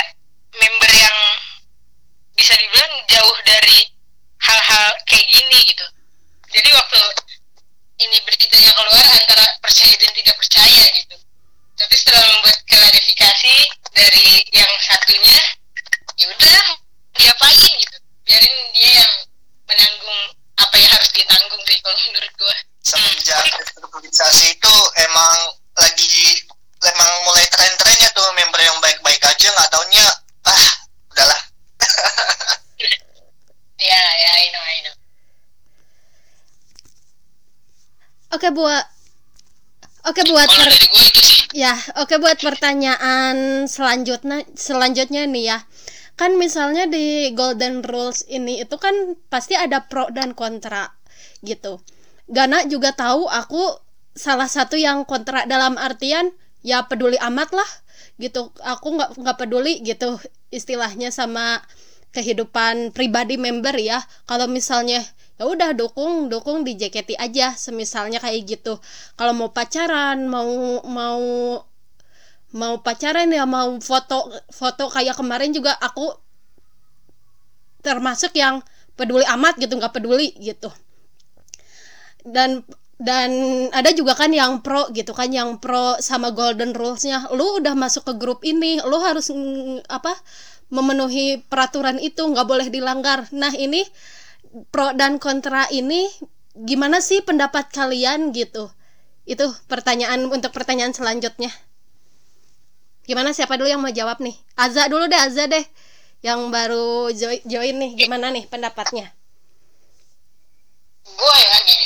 [0.55, 1.17] member yang
[2.33, 3.77] bisa dibilang jauh dari
[4.39, 5.85] hal-hal kayak gini gitu.
[6.49, 7.01] Jadi waktu
[8.01, 11.15] ini beritanya keluar antara percaya dan tidak percaya gitu.
[11.77, 13.55] Tapi setelah membuat klarifikasi
[13.93, 15.37] dari yang satunya
[16.17, 16.61] ya udah
[17.13, 17.97] diapain gitu.
[18.25, 19.13] Biarin dia yang
[19.69, 20.21] menanggung
[20.57, 22.55] apa yang harus ditanggung sih kalau menurut gua.
[22.81, 25.37] Semenjak restrukturisasi itu emang
[25.77, 26.41] lagi
[26.81, 30.07] emang mulai tren-trennya tuh member yang baik-baik aja nggak taunya
[30.49, 30.73] ah
[31.13, 31.41] udahlah.
[33.79, 34.98] Ya ya I know I know
[38.29, 38.85] Oke buat
[40.07, 40.79] Oke buat kalau per-
[41.51, 45.57] ya, oke buat pertanyaan selanjutnya selanjutnya nih ya.
[46.19, 48.95] Kan misalnya di Golden Rules ini itu kan
[49.27, 50.95] pasti ada pro dan kontra
[51.43, 51.83] gitu.
[52.31, 53.63] Gana juga tahu aku
[54.15, 56.31] salah satu yang kontra dalam artian
[56.63, 57.69] ya peduli amat lah
[58.23, 58.55] gitu.
[58.63, 60.15] Aku nggak nggak peduli gitu
[60.51, 61.59] istilahnya sama
[62.15, 63.99] kehidupan pribadi member ya.
[64.29, 65.03] Kalau misalnya
[65.39, 68.75] ya udah dukung dukung di JKT aja semisalnya kayak gitu.
[69.15, 71.23] Kalau mau pacaran mau mau
[72.51, 76.11] mau pacaran ya mau foto foto kayak kemarin juga aku
[77.79, 78.59] termasuk yang
[78.99, 80.67] peduli amat gitu nggak peduli gitu.
[82.27, 82.67] Dan
[82.99, 83.31] dan
[83.71, 87.31] ada juga kan yang pro gitu kan yang pro sama golden rulesnya.
[87.31, 89.31] Lu udah masuk ke grup ini lu harus
[89.87, 90.11] apa
[90.67, 93.23] memenuhi peraturan itu nggak boleh dilanggar.
[93.31, 93.87] Nah ini
[94.73, 96.09] pro dan kontra ini
[96.53, 98.69] gimana sih pendapat kalian gitu?
[99.29, 101.53] Itu pertanyaan untuk pertanyaan selanjutnya.
[103.05, 103.33] Gimana?
[103.33, 104.37] Siapa dulu yang mau jawab nih?
[104.57, 105.65] Aza dulu deh Aza deh.
[106.19, 107.09] Yang baru
[107.47, 109.09] join, nih gimana nih pendapatnya?
[111.15, 111.85] Gua ya gini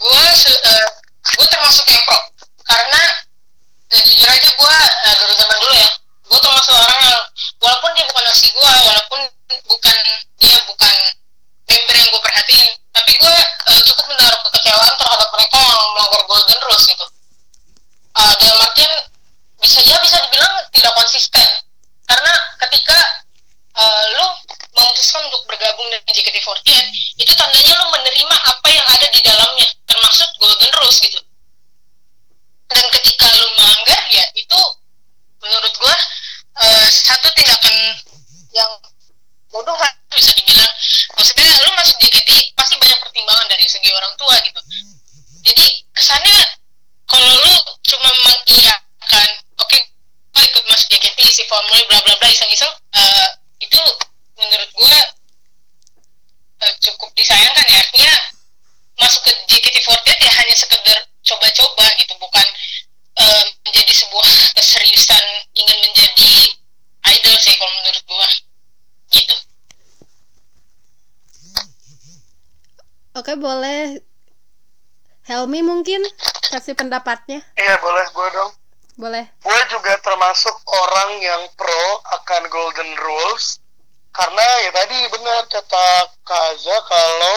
[0.00, 0.86] gua se- eh,
[1.34, 2.18] gua termasuk yang pro.
[2.62, 3.02] Karena
[3.90, 5.90] eh, jujur aja gua eh, dari zaman dulu ya.
[6.30, 7.20] Gua termasuk orang yang
[7.60, 9.20] walaupun dia bukan nasi gua walaupun
[9.66, 9.96] bukan
[10.40, 10.94] dia bukan
[11.66, 12.68] member yang gua perhatiin.
[12.94, 17.06] Tapi gua eh, cukup menaruh kekecewaan terhadap mereka yang melanggar golden rules gitu.
[18.16, 18.92] Eh, dalam artian
[19.60, 21.48] bisa ya bisa dibilang tidak konsisten.
[22.06, 22.32] Karena
[22.66, 22.98] ketika
[23.76, 24.26] eh, lu
[24.76, 26.68] memutuskan untuk bergabung dengan JKT48
[27.16, 31.20] itu tandanya lu menerima apa yang ada di dalamnya termasuk golden rules gitu.
[32.66, 34.60] Dan ketika lu melanggar ya itu
[35.42, 35.96] menurut gua
[36.62, 37.74] eh, satu tindakan
[38.56, 38.70] yang
[39.56, 40.68] bodoh lah bisa dibilang
[41.16, 44.60] maksudnya lu masuk JKT pasti banyak pertimbangan dari segi orang tua gitu.
[45.48, 45.64] Jadi
[45.96, 46.38] kesannya
[47.08, 47.54] kalau lu
[47.88, 49.78] cuma mengiyakan oke
[50.36, 52.68] gua ikut masuk JKT isi formulir bla bla bla iseng-iseng
[53.00, 53.28] eh,
[53.64, 53.80] itu
[54.36, 54.98] menurut gua
[56.68, 57.80] eh, cukup disayangkan ya.
[57.80, 58.12] Artinya
[59.00, 62.46] masuk ke JKT48 ya hanya sekedar coba-coba gitu bukan
[63.24, 65.24] eh, menjadi sebuah keseriusan
[65.56, 66.32] ingin menjadi
[67.08, 68.28] idol sih kalau menurut gua
[69.14, 69.45] gitu
[73.16, 73.96] oke boleh
[75.26, 76.04] Helmi mungkin
[76.52, 78.52] kasih pendapatnya Iya boleh gue dong.
[78.96, 81.84] boleh Gue juga termasuk orang yang pro
[82.20, 83.58] akan Golden Rules
[84.12, 85.88] karena ya tadi benar kata
[86.24, 87.36] Kaza kalau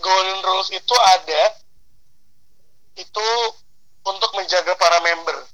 [0.00, 1.42] Golden Rules itu ada
[3.00, 3.28] itu
[4.04, 5.48] untuk menjaga para member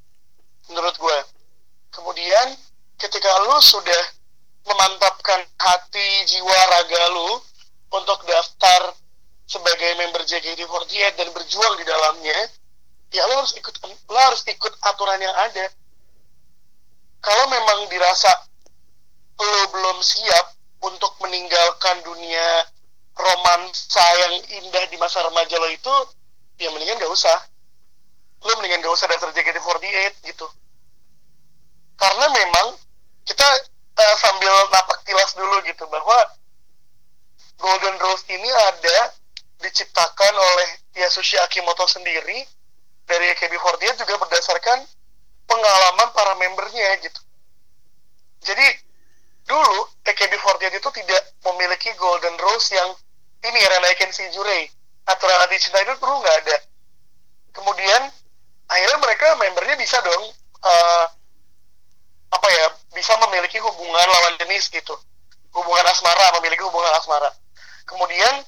[0.67, 1.19] menurut gue.
[1.95, 2.59] Kemudian
[2.99, 4.03] ketika lu sudah
[4.67, 7.31] memantapkan hati jiwa raga lu
[7.91, 8.95] untuk daftar
[9.51, 12.39] sebagai member JKT48 dan berjuang di dalamnya,
[13.11, 15.67] ya lo harus ikut lo harus ikut aturan yang ada.
[17.21, 18.31] Kalau memang dirasa
[19.41, 20.55] lo belum siap
[20.87, 22.71] untuk meninggalkan dunia
[23.19, 25.95] romansa yang indah di masa remaja lo itu
[26.63, 27.39] ya mendingan gak usah.
[28.47, 30.47] Lo mendingan gak usah daftar JKT48 gitu.
[31.99, 32.79] Karena memang
[33.27, 33.49] kita
[33.99, 36.17] eh, sambil napak tilas dulu gitu bahwa
[37.61, 39.13] Golden Rules ini ada
[39.61, 42.43] diciptakan oleh Yasushi Akimoto sendiri
[43.05, 44.89] dari AKB48 juga berdasarkan
[45.45, 47.21] pengalaman para membernya gitu.
[48.41, 48.67] Jadi
[49.45, 52.89] dulu AKB48 itu tidak memiliki Golden Rules yang
[53.45, 54.69] ini Renaiken Shijurei
[55.05, 56.57] aturan anti cinta itu dulu nggak ada.
[57.53, 58.03] Kemudian
[58.71, 60.25] akhirnya mereka membernya bisa dong
[60.65, 61.07] uh,
[62.31, 64.95] apa ya bisa memiliki hubungan lawan jenis gitu
[65.51, 67.31] hubungan asmara memiliki hubungan asmara
[67.91, 68.47] kemudian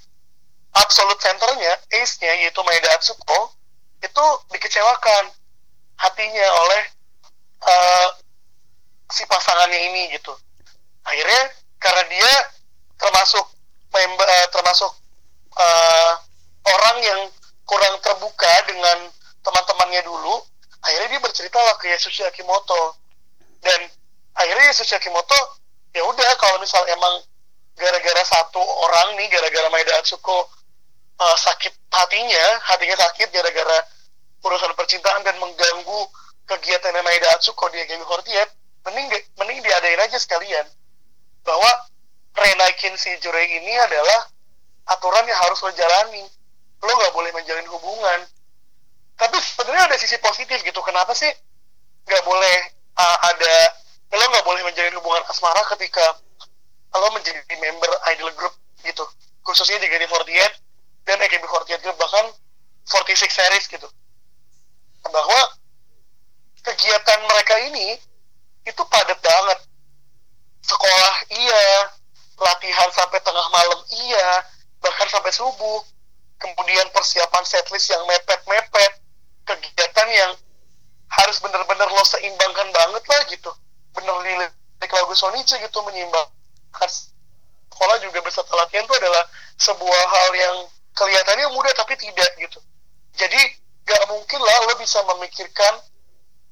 [0.78, 3.52] absolute centernya ace-nya yaitu Maeda Atsuko
[4.02, 4.24] itu
[4.54, 5.34] dikecewakan
[5.98, 6.82] hatinya oleh
[7.62, 8.08] uh,
[9.10, 10.32] si pasangannya ini gitu.
[11.04, 11.42] Akhirnya
[11.82, 12.32] karena dia
[12.96, 13.44] termasuk
[13.92, 14.90] member uh, termasuk
[15.58, 16.12] uh,
[16.66, 17.20] orang yang
[17.66, 19.10] kurang terbuka dengan
[19.42, 20.42] teman-temannya dulu
[20.82, 22.98] akhirnya dia bercerita lah ke Yasushi Akimoto.
[23.62, 23.86] Dan
[24.34, 25.38] akhirnya Yasushi Akimoto
[25.94, 27.22] ya udah kalau misal emang
[27.76, 30.48] gara-gara satu orang nih gara-gara Maeda Atsuko
[31.18, 33.78] uh, sakit hatinya hatinya sakit gara-gara
[34.42, 36.00] urusan percintaan dan mengganggu
[36.46, 38.50] kegiatan Maeda Atsuko di Game Hortiet
[38.86, 39.06] mending
[39.38, 40.66] mending diadain aja sekalian.
[41.42, 41.70] Bahwa
[42.32, 44.24] Renaikin si Jurei ini adalah
[44.88, 46.24] aturan yang harus lo jalani.
[46.82, 48.20] Lo nggak boleh menjalin hubungan.
[49.20, 50.80] Tapi sebenarnya ada sisi positif gitu.
[50.80, 51.28] Kenapa sih
[52.08, 52.56] nggak boleh
[52.96, 53.54] uh, ada
[54.16, 56.18] lo nggak boleh menjalin hubungan asmara ketika
[56.92, 59.04] lo menjadi member idol group gitu.
[59.42, 60.52] Khususnya di GD48
[61.08, 62.26] dan AKB48 group bahkan
[62.84, 63.88] 46 series gitu.
[65.08, 65.40] Bahwa
[66.62, 67.96] kegiatan mereka ini
[68.68, 69.58] itu padat banget.
[70.62, 71.64] Sekolah iya
[72.38, 74.46] latihan sampai tengah malam iya
[74.78, 75.80] bahkan sampai subuh.
[76.38, 78.92] Kemudian persiapan setlist yang mepet-mepet
[79.46, 80.32] kegiatan yang
[81.06, 83.50] harus benar-benar lo seimbangkan banget lah gitu.
[83.94, 86.41] Bener lirik lagu Sonichi gitu menyeimbangkan
[87.82, 89.24] sekolah juga berserta latihan itu adalah
[89.58, 90.56] sebuah hal yang
[90.94, 92.62] kelihatannya mudah tapi tidak gitu.
[93.18, 93.40] Jadi
[93.82, 95.82] gak mungkin lah lo bisa memikirkan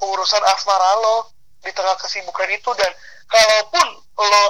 [0.01, 1.31] urusan asmara lo
[1.63, 2.71] di tengah kesibukan itu.
[2.75, 2.91] Dan
[3.31, 3.87] kalaupun
[4.19, 4.45] lo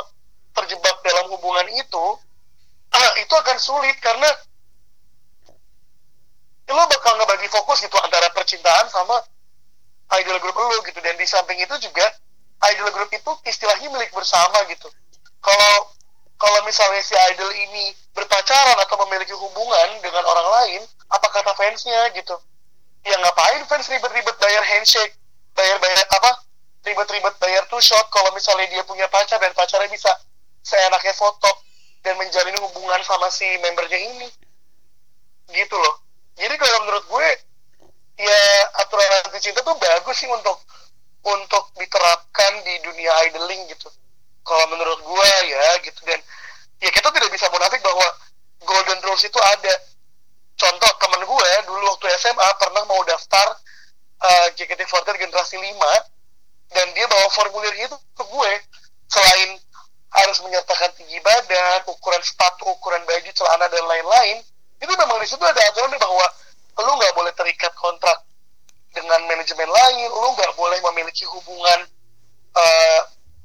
[0.56, 2.04] terjebak dalam hubungan itu
[2.96, 4.30] ah, itu akan sulit karena
[6.70, 9.20] lo bakal ngebagi fokus gitu antara percintaan sama
[10.22, 10.96] idol group lo gitu.
[11.04, 12.08] Dan di samping itu juga
[12.72, 14.88] idol group itu istilahnya milik bersama gitu
[15.40, 15.92] kalau
[16.40, 22.08] kalau misalnya si idol ini berpacaran atau memiliki hubungan dengan orang lain apa kata fansnya
[22.16, 22.36] gitu?
[23.04, 25.16] Ya ngapain fans ribet-ribet bayar handshake
[25.56, 26.44] bayar-bayar apa?
[26.84, 30.08] Ribet-ribet bayar two shot kalau misalnya dia punya pacar dan pacarnya bisa
[30.64, 31.48] seenaknya foto
[32.00, 34.28] dan menjalin hubungan sama si membernya ini.
[35.52, 36.00] Gitu loh.
[36.40, 37.28] Jadi kalau menurut gue
[38.20, 38.40] ya
[38.80, 40.60] aturan anti cinta tuh bagus sih untuk
[41.24, 43.88] untuk diterapkan di dunia idling gitu
[44.44, 46.00] kalau menurut gue ya gitu.
[46.04, 46.20] Dan
[46.80, 48.06] ya kita tidak bisa munafik bahwa
[48.64, 49.74] golden rules itu ada.
[50.60, 53.56] Contoh temen gue dulu waktu SMA pernah mau daftar
[54.20, 55.72] uh, JKT48 generasi 5
[56.70, 58.52] dan dia bawa formulir itu ke gue
[59.10, 59.58] selain
[60.10, 64.42] harus menyertakan tinggi badan, ukuran sepatu, ukuran baju, celana dan lain-lain,
[64.82, 66.26] itu memang di situ ada aturan bahwa
[66.82, 68.18] lu nggak boleh terikat kontrak
[68.90, 71.86] dengan manajemen lain, lu nggak boleh memiliki hubungan
[72.58, 73.00] uh,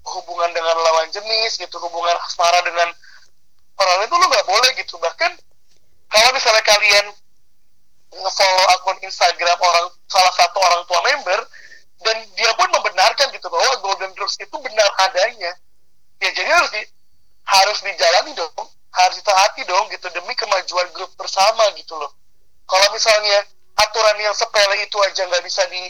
[0.06, 2.89] hubungan dengan lawan jenis gitu, hubungan asmara dengan
[3.82, 4.96] orang itu lu nggak boleh gitu.
[5.02, 5.32] Bahkan
[6.10, 7.06] kalau misalnya kalian
[8.15, 11.39] ngefollow akun Instagram orang salah satu orang tua member
[12.06, 15.52] dan dia pun membenarkan gitu bahwa Golden Rules itu benar adanya,
[16.22, 16.84] ya jadi harus di
[17.46, 18.54] harus dijalani dong
[18.96, 22.15] harus ditaati dong gitu demi kemajuan grup bersama gitu loh.
[22.65, 23.44] Kalau misalnya
[23.76, 25.84] aturan yang sepele itu aja nggak bisa di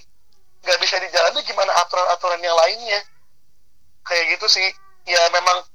[0.65, 2.99] nggak bisa dijalani gimana aturan-aturan yang lainnya
[4.05, 4.67] kayak gitu sih
[5.09, 5.65] ya memang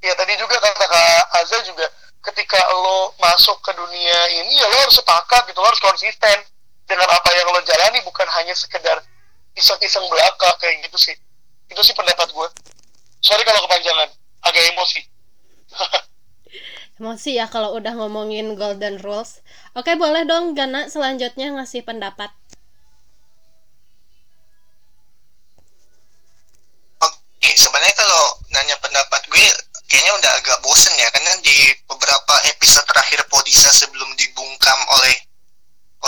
[0.00, 1.86] ya tadi juga kata kak Azza juga
[2.24, 6.36] ketika lo masuk ke dunia ini ya lo harus sepakat gitu lo harus konsisten
[6.88, 8.98] dengan apa yang lo jalani bukan hanya sekedar
[9.56, 11.16] iseng-iseng belaka kayak gitu sih
[11.70, 12.48] itu sih pendapat gue
[13.22, 14.08] sorry kalau kepanjangan
[14.44, 15.00] agak emosi
[16.98, 19.44] emosi ya kalau udah ngomongin golden rules.
[19.76, 22.32] Oke, boleh dong Gana selanjutnya ngasih pendapat.
[28.56, 29.46] Nanya pendapat gue
[29.84, 35.12] kayaknya udah agak bosen ya karena di beberapa episode terakhir Podisa sebelum dibungkam oleh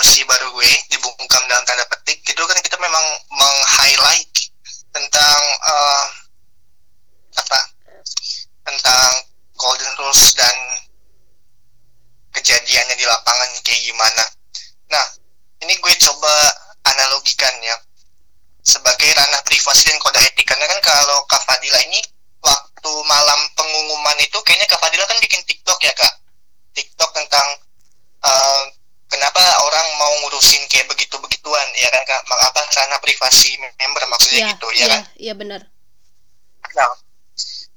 [0.00, 4.32] Osi baru gue dibungkam dalam tanda petik itu kan kita memang meng-highlight
[4.96, 6.04] tentang uh,
[7.36, 7.58] apa
[8.64, 9.10] tentang
[9.58, 10.56] golden rules dan
[12.32, 14.24] kejadiannya di lapangan kayak gimana.
[14.94, 15.06] Nah,
[15.66, 16.34] ini gue coba
[16.86, 17.74] analogikan ya
[18.62, 21.98] sebagai ranah privasi dan kode etik karena kan kalau Kak Fadila ini
[22.78, 26.14] waktu malam pengumuman itu kayaknya Kak Fadila kan bikin TikTok ya Kak?
[26.78, 27.58] TikTok tentang
[28.22, 28.62] uh,
[29.10, 32.22] kenapa orang mau ngurusin kayak begitu begituan ya kan Kak?
[32.22, 35.02] Apa sana privasi member maksudnya ya, gitu ya, ya kan?
[35.18, 35.60] iya benar.
[36.78, 36.90] Nah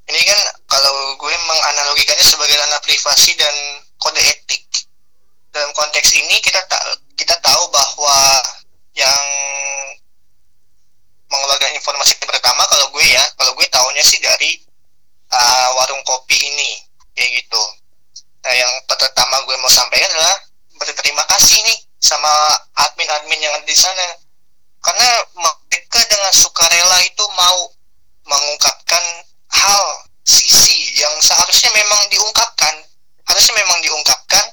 [0.05, 0.39] ini kan
[0.69, 4.61] kalau gue menganalogikannya sebagai ranah privasi dan kode etik.
[5.49, 6.83] Dalam konteks ini kita tak
[7.17, 8.17] kita tahu bahwa
[8.93, 9.23] yang
[11.25, 14.70] mengeluarkan informasi pertama kalau gue ya kalau gue tahunya sih dari
[15.31, 16.71] uh, warung kopi ini
[17.15, 17.61] kayak gitu.
[18.41, 20.37] Nah, yang pertama gue mau sampaikan adalah
[20.75, 22.31] berterima kasih nih sama
[22.75, 24.17] admin-admin yang ada di sana.
[24.81, 27.69] Karena mereka dengan sukarela itu mau
[28.25, 29.03] mengungkapkan
[29.53, 29.83] hal
[30.25, 32.81] sisi yang seharusnya memang diungkapkan.
[33.29, 34.45] Harusnya memang diungkapkan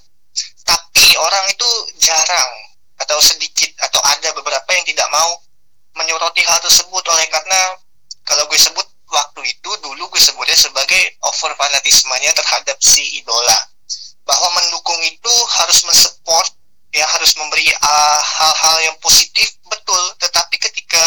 [0.68, 2.50] tapi orang itu jarang
[3.00, 5.40] atau sedikit atau ada beberapa yang tidak mau
[5.96, 7.00] menyoroti hal tersebut.
[7.08, 7.80] Oleh karena
[8.28, 13.58] kalau gue sebut waktu itu dulu gue sebutnya sebagai over fanatismenya terhadap si idola
[14.28, 16.48] bahwa mendukung itu harus mensupport
[16.92, 21.04] ya harus memberi uh, hal-hal yang positif betul tetapi ketika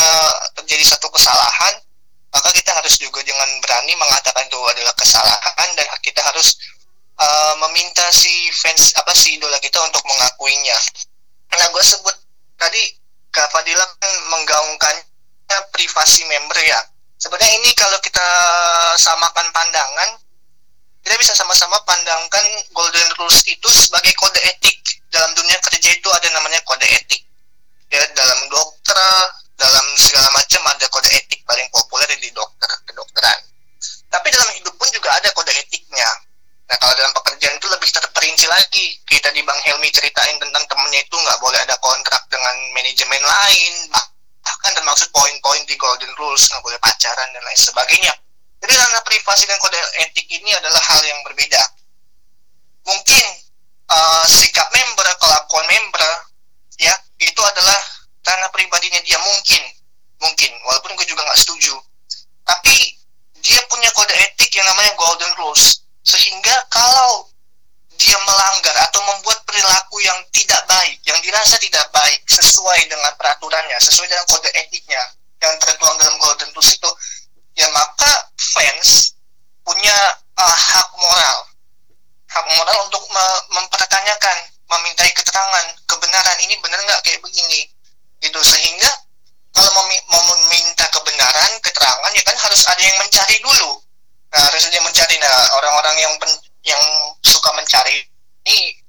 [0.58, 1.74] terjadi satu kesalahan
[2.32, 6.56] maka kita harus juga dengan berani mengatakan itu adalah kesalahan dan kita harus
[7.20, 10.78] uh, meminta si fans apa si idola kita untuk mengakuinya.
[11.52, 12.16] Nah gue sebut
[12.56, 12.82] tadi
[13.36, 16.80] Kak Fadila kan menggaungkannya privasi member ya.
[17.22, 18.28] Sebenarnya ini kalau kita
[18.98, 20.10] samakan pandangan,
[21.06, 22.42] kita bisa sama-sama pandangkan
[22.74, 24.82] golden rules itu sebagai kode etik
[25.14, 27.22] dalam dunia kerja itu ada namanya kode etik.
[27.94, 28.98] Ya dalam dokter,
[29.54, 33.40] dalam segala macam ada kode etik paling populer di dokter kedokteran.
[34.10, 36.10] Tapi dalam hidup pun juga ada kode etiknya.
[36.74, 38.98] Nah kalau dalam pekerjaan itu lebih terperinci lagi.
[39.06, 43.74] Kita di Bang Helmi ceritain tentang temennya itu nggak boleh ada kontrak dengan manajemen lain.
[44.62, 48.14] Bahkan termaksud poin-poin di Golden Rules nggak boleh pacaran dan lain sebagainya.
[48.62, 49.74] Jadi ranah privasi dan kode
[50.06, 51.58] etik ini adalah hal yang berbeda.
[52.86, 53.26] Mungkin
[53.90, 56.06] uh, sikap member, kelakuan member,
[56.78, 57.74] ya itu adalah
[58.22, 59.66] ranah pribadinya dia mungkin,
[60.22, 60.54] mungkin.
[60.70, 61.74] Walaupun gue juga nggak setuju.
[62.46, 63.02] Tapi
[63.42, 67.31] dia punya kode etik yang namanya golden rules sehingga kalau
[68.02, 73.78] dia melanggar atau membuat perilaku yang tidak baik yang dirasa tidak baik sesuai dengan peraturannya
[73.78, 75.02] sesuai dengan kode etiknya
[75.42, 76.92] yang tertuang dalam golden rules itu
[77.58, 79.14] ya maka fans
[79.62, 79.98] punya
[80.38, 81.38] uh, hak moral.
[82.32, 84.38] Hak moral untuk me- mempertanyakan
[84.72, 87.68] memintai keterangan kebenaran ini benar nggak kayak begini?
[88.24, 88.90] Gitu sehingga
[89.52, 89.86] kalau mau,
[90.16, 93.72] mau meminta kebenaran keterangan ya kan harus ada yang mencari dulu.
[94.32, 95.16] Nah harus mencari.
[95.20, 96.14] Nah orang-orang yang
[96.66, 96.84] yang
[97.26, 98.06] suka mencari
[98.46, 98.82] ini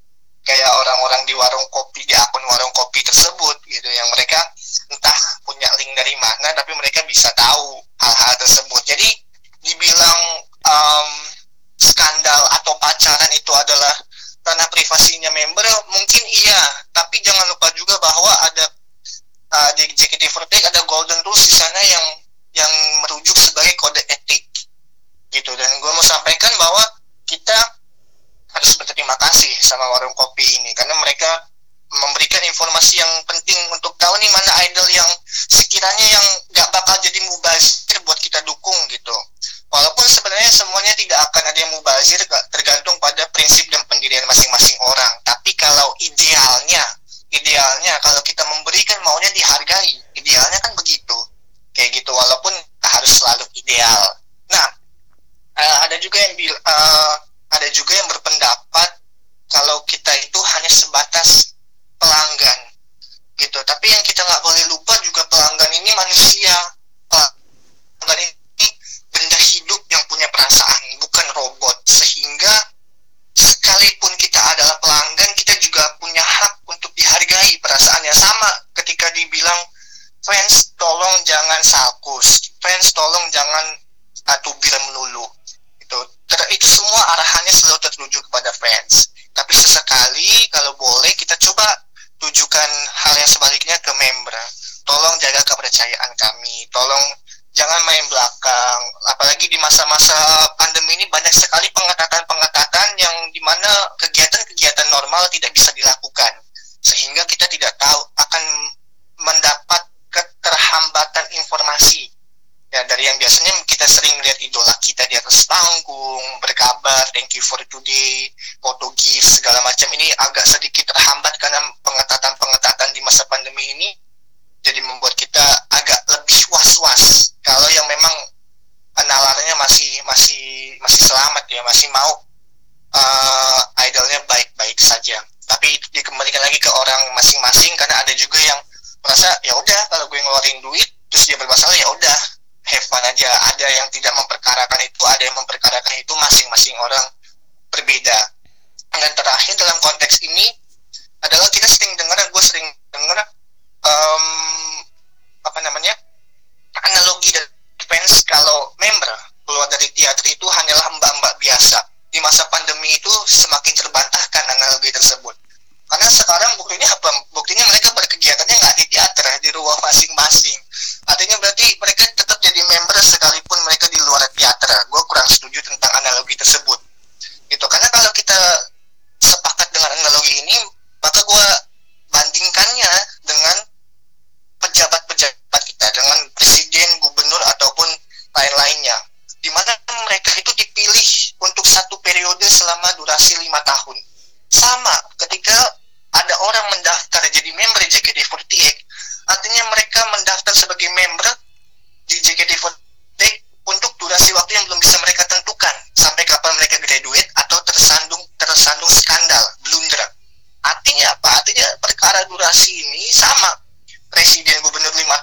[0.43, 4.43] kayak orang-orang di warung kopi di akun warung kopi tersebut gitu yang mereka
[4.91, 8.83] entah punya link dari mana tapi mereka bisa tahu hal-hal tersebut.
[8.83, 9.09] Jadi
[9.63, 10.21] dibilang
[10.67, 11.09] um,
[11.79, 13.95] skandal atau pacaran itu adalah
[14.43, 15.65] ranah privasinya member
[15.95, 16.63] mungkin iya.
[16.91, 18.67] Tapi jangan lupa juga bahwa ada
[19.55, 22.05] uh, di executive order ada golden rules di sana yang
[22.53, 22.73] yang
[23.07, 24.43] merujuk sebagai kode etik.
[25.33, 26.83] Gitu dan gue mau sampaikan bahwa
[27.33, 27.59] kita
[28.53, 31.49] harus berterima kasih sama warung kopi ini karena mereka
[31.93, 37.21] memberikan informasi yang penting untuk tahu nih mana idol yang sekiranya yang gak bakal jadi
[37.29, 39.17] mubazir buat kita dukung gitu.
[39.73, 42.21] Walaupun sebenarnya semuanya tidak akan ada yang mubazir
[42.53, 45.13] tergantung pada prinsip dan pendirian masing-masing orang.
[45.25, 46.85] Tapi kalau idealnya
[47.33, 51.17] idealnya kalau kita memberikan maunya dihargai idealnya kan begitu.
[51.73, 52.53] Kayak gitu walaupun
[52.85, 54.01] harus selalu ideal.
[54.53, 54.69] Nah
[55.59, 57.15] eh, ada juga yang bil eh,
[57.53, 58.91] ada juga yang berpendapat
[59.53, 61.53] kalau kita itu hanya sebatas
[62.01, 62.59] pelanggan
[63.37, 63.59] gitu.
[63.63, 66.57] Tapi yang kita nggak boleh lupa juga pelanggan ini manusia.
[67.09, 68.35] Pelanggan ini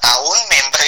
[0.09, 0.79] a un miembro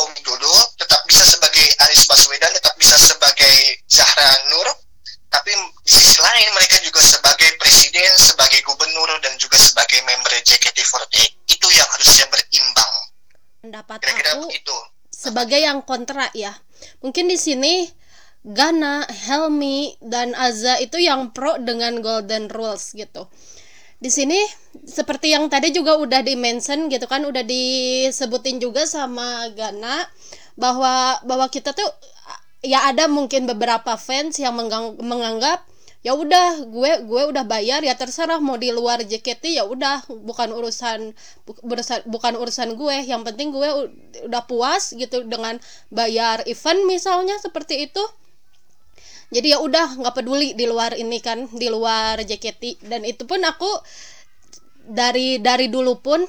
[0.00, 3.52] Jokowi Widodo, tetap bisa sebagai Anies Baswedan, tetap bisa sebagai
[3.84, 4.68] Zahra Nur,
[5.28, 5.52] tapi
[5.84, 11.52] di sisi lain mereka juga sebagai presiden, sebagai gubernur, dan juga sebagai member JKT48.
[11.52, 12.92] Itu yang harusnya berimbang.
[13.60, 14.76] Pendapat Kira -kira aku begitu.
[15.12, 16.56] sebagai yang kontra ya.
[17.04, 17.92] Mungkin di sini
[18.40, 23.28] Gana, Helmi, dan Aza itu yang pro dengan Golden Rules gitu
[24.00, 24.40] di sini
[24.88, 30.08] seperti yang tadi juga udah di mention gitu kan udah disebutin juga sama Gana
[30.56, 31.88] bahwa bahwa kita tuh
[32.64, 34.56] ya ada mungkin beberapa fans yang
[35.00, 35.64] menganggap
[36.00, 40.48] ya udah gue gue udah bayar ya terserah mau di luar JKT ya udah bukan
[40.48, 41.12] urusan
[41.44, 43.68] bu, berusan, bukan urusan gue yang penting gue
[44.24, 45.60] udah puas gitu dengan
[45.92, 48.00] bayar event misalnya seperti itu
[49.30, 53.38] jadi ya udah nggak peduli di luar ini kan di luar JKT dan itu pun
[53.46, 53.70] aku
[54.90, 56.26] dari dari dulu pun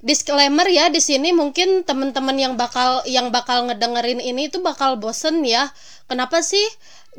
[0.00, 5.44] disclaimer ya di sini mungkin teman-teman yang bakal yang bakal ngedengerin ini itu bakal bosen
[5.44, 5.68] ya.
[6.08, 6.64] Kenapa sih?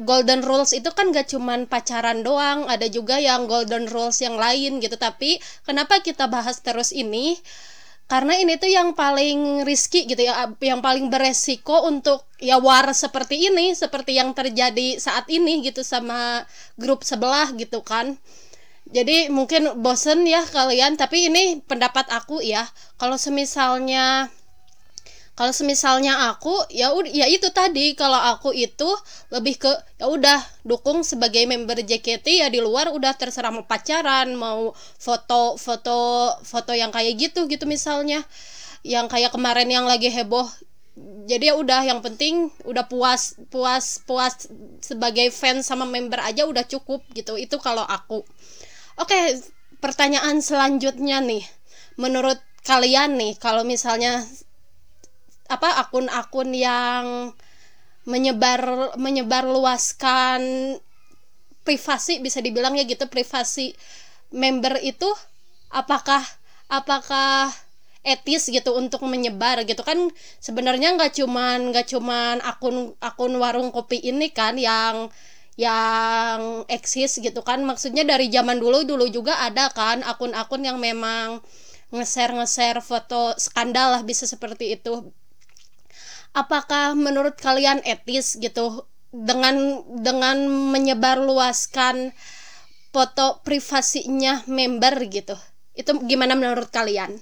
[0.01, 4.81] Golden rules itu kan gak cuman pacaran doang ada juga yang golden rules yang lain
[4.81, 4.97] gitu.
[4.97, 7.37] Tapi kenapa kita bahas terus ini?
[8.11, 13.47] Karena ini tuh yang paling risky gitu ya yang paling beresiko untuk ya war seperti
[13.47, 16.43] ini seperti yang terjadi saat ini gitu sama
[16.75, 18.19] grup sebelah gitu kan.
[18.91, 22.67] Jadi mungkin bosen ya kalian tapi ini pendapat aku ya.
[22.99, 24.27] Kalau semisalnya
[25.41, 27.97] kalau semisalnya aku ya udah ya itu tadi.
[27.97, 28.85] Kalau aku itu
[29.33, 34.37] lebih ke ya udah dukung sebagai member JKT ya di luar udah terserah mau pacaran
[34.37, 38.21] mau foto foto foto yang kayak gitu gitu misalnya.
[38.85, 40.45] Yang kayak kemarin yang lagi heboh.
[41.25, 44.45] Jadi ya udah yang penting udah puas puas puas
[44.85, 47.33] sebagai fans sama member aja udah cukup gitu.
[47.41, 48.21] Itu kalau aku.
[49.01, 49.41] Oke
[49.81, 51.41] pertanyaan selanjutnya nih.
[51.97, 54.21] Menurut kalian nih kalau misalnya
[55.51, 57.35] apa akun-akun yang
[58.07, 60.41] menyebar menyebar luaskan
[61.61, 63.77] privasi bisa dibilang ya gitu privasi
[64.33, 65.05] member itu
[65.69, 66.23] apakah
[66.71, 67.51] apakah
[68.01, 69.81] etis gitu untuk menyebar gitu.
[69.85, 70.09] Kan
[70.41, 75.13] sebenarnya nggak cuman nggak cuman akun akun warung kopi ini kan yang
[75.59, 77.61] yang eksis gitu kan.
[77.61, 81.43] Maksudnya dari zaman dulu dulu juga ada kan akun-akun yang memang
[81.91, 85.11] nge-share nge-share foto skandal lah bisa seperti itu
[86.31, 92.15] apakah menurut kalian etis gitu dengan dengan menyebarluaskan
[92.91, 95.35] foto privasinya member gitu?
[95.75, 97.15] Itu gimana menurut kalian?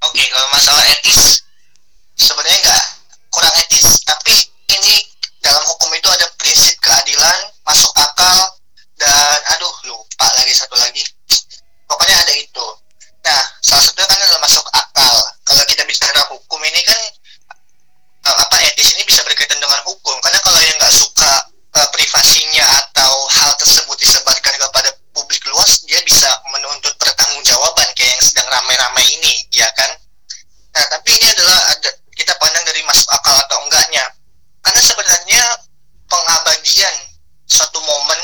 [0.00, 1.44] Oke kalau masalah etis
[2.18, 2.84] sebenarnya nggak
[3.30, 4.02] kurang etis.
[4.06, 4.34] Tapi
[4.74, 4.94] ini
[5.42, 8.38] dalam hukum itu ada prinsip keadilan masuk akal
[8.98, 11.02] dan aduh lupa lagi satu lagi.
[11.86, 12.66] Pokoknya ada itu
[13.30, 15.14] nah salah satunya kan adalah masuk akal.
[15.46, 16.98] Kalau kita bicara hukum ini kan
[18.26, 20.18] uh, apa etis ini bisa berkaitan dengan hukum.
[20.18, 21.32] Karena kalau yang nggak suka
[21.78, 28.24] uh, privasinya atau hal tersebut disebarkan kepada publik luas dia bisa menuntut pertanggungjawaban kayak yang
[28.26, 29.94] sedang ramai-ramai ini ya kan?
[30.74, 34.10] Nah tapi ini adalah ada kita pandang dari masuk akal atau enggaknya.
[34.58, 35.42] Karena sebenarnya
[36.10, 36.94] pengabadian
[37.46, 38.20] suatu momen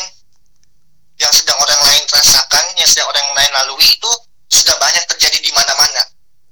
[1.22, 4.11] yang sedang orang lain rasakan yang sedang orang lain lalui itu
[4.51, 6.03] sudah banyak terjadi di mana-mana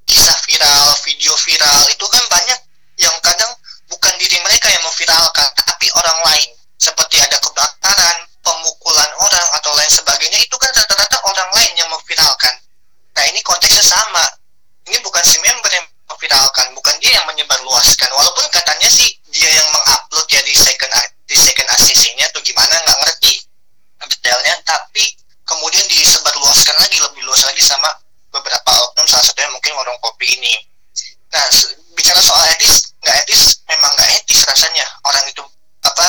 [0.05, 2.59] kisah viral, video viral itu kan banyak
[3.01, 3.51] yang kadang
[3.89, 6.51] bukan diri mereka yang memviralkan, tapi orang lain.
[6.79, 12.55] Seperti ada kebakaran, pemukulan orang atau lain sebagainya itu kan rata-rata orang lain yang memviralkan.
[13.17, 14.25] Nah ini konteksnya sama.
[14.85, 18.11] Ini bukan si member yang memviralkan, bukan dia yang menyebarluaskan.
[18.13, 20.93] Walaupun katanya sih dia yang mengupload ya di second
[21.25, 23.33] di second ACC-nya atau gimana nggak ngerti
[24.05, 25.09] detailnya, tapi
[25.45, 27.89] kemudian disebarluaskan lagi lebih luas lagi sama
[28.33, 30.55] beberapa oknum salah satunya mungkin warung kopi ini.
[31.31, 31.45] Nah
[31.95, 34.85] bicara soal etis nggak etis memang nggak etis rasanya.
[35.07, 35.45] Orang itu
[35.85, 36.07] apa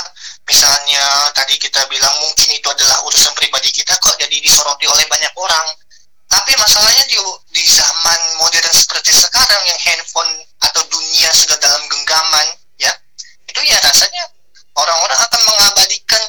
[0.47, 1.03] misalnya
[1.35, 5.67] tadi kita bilang mungkin itu adalah urusan pribadi kita kok jadi disoroti oleh banyak orang.
[6.25, 7.21] Tapi masalahnya di,
[7.53, 12.47] di zaman modern seperti sekarang yang handphone atau dunia sudah dalam genggaman
[12.81, 12.89] ya
[13.45, 14.25] itu ya rasanya
[14.73, 16.23] orang-orang akan mengabadikan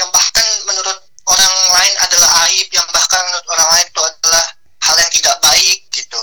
[0.00, 0.98] yang bahkan menurut
[1.28, 4.44] orang lain adalah aib yang bahkan menurut orang lain itu adalah
[4.84, 6.22] hal yang tidak baik gitu.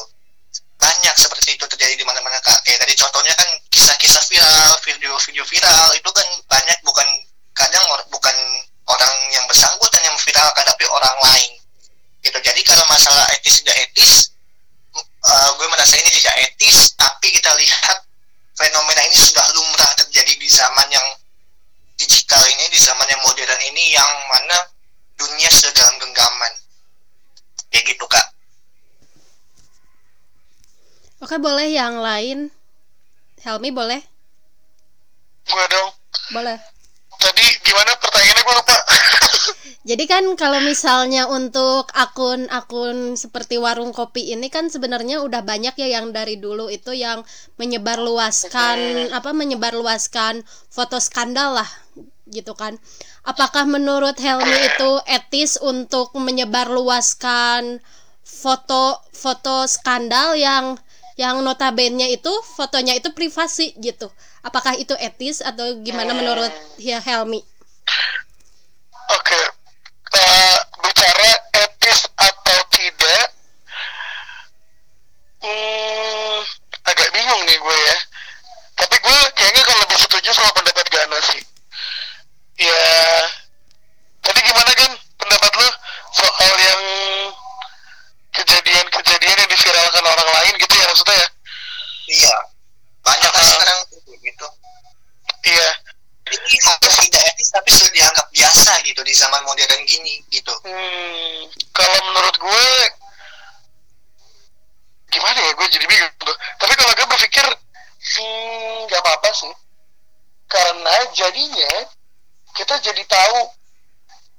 [0.81, 2.61] Banyak seperti itu terjadi di mana-mana kak.
[2.65, 7.07] Kayak tadi contohnya kan kisah-kisah viral video-video viral itu kan banyak bukan
[7.55, 8.35] kadang bukan
[8.85, 11.51] orang yang bersangkutan yang memviralkan tapi orang lain.
[12.25, 12.37] Gitu.
[12.41, 14.35] Jadi kalau masalah etis tidak etis
[15.25, 17.97] uh, gue merasa ini tidak etis tapi kita lihat
[18.55, 21.07] fenomena ini sudah lumrah terjadi di zaman yang
[21.97, 24.57] digital ini di zaman yang modern ini yang mana
[25.15, 26.53] dunia sudah dalam genggaman
[27.71, 28.27] kayak gitu kak
[31.35, 32.47] Oke, boleh yang lain.
[33.43, 33.99] Helmi boleh?
[35.43, 35.91] Gue dong.
[36.31, 36.55] Boleh.
[37.19, 38.77] Tadi gimana pertanyaannya gue lupa.
[39.91, 45.99] Jadi kan kalau misalnya untuk akun-akun seperti warung kopi ini kan sebenarnya udah banyak ya
[45.99, 47.27] yang dari dulu itu yang
[47.59, 50.39] menyebarluaskan apa menyebarluaskan
[50.71, 51.67] foto skandal lah
[52.31, 52.79] gitu kan.
[53.27, 57.83] Apakah menurut Helmi itu etis untuk menyebarluaskan
[58.23, 60.79] foto-foto skandal yang
[61.15, 64.11] yang notabene itu fotonya itu privasi gitu.
[64.43, 67.39] Apakah itu etis atau gimana menurut ya Helmi?
[69.15, 69.39] Oke,
[70.11, 73.25] uh, bicara etis atau tidak,
[75.39, 76.39] hmm,
[76.83, 77.97] agak bingung nih gue ya.
[78.75, 81.41] Tapi gue kayaknya kalau lebih setuju sama pendapat Gana sih.
[82.59, 82.83] Ya,
[89.25, 91.27] ini yang diviralkan orang lain gitu ya maksudnya ya?
[92.05, 92.35] Iya.
[93.01, 93.79] Banyak kan sekarang
[94.21, 94.47] gitu.
[95.45, 95.69] Iya.
[96.25, 100.53] Ini harus tidak etis tapi sudah dianggap biasa gitu di zaman modern gini gitu.
[100.65, 102.65] Hmm, kalau menurut gue
[105.13, 105.51] gimana ya?
[105.53, 106.35] Gue jadi bingung tuh.
[106.61, 109.53] tapi kalau gue berpikir hmm apa-apa sih.
[110.49, 111.73] Karena jadinya
[112.57, 113.37] kita jadi tahu.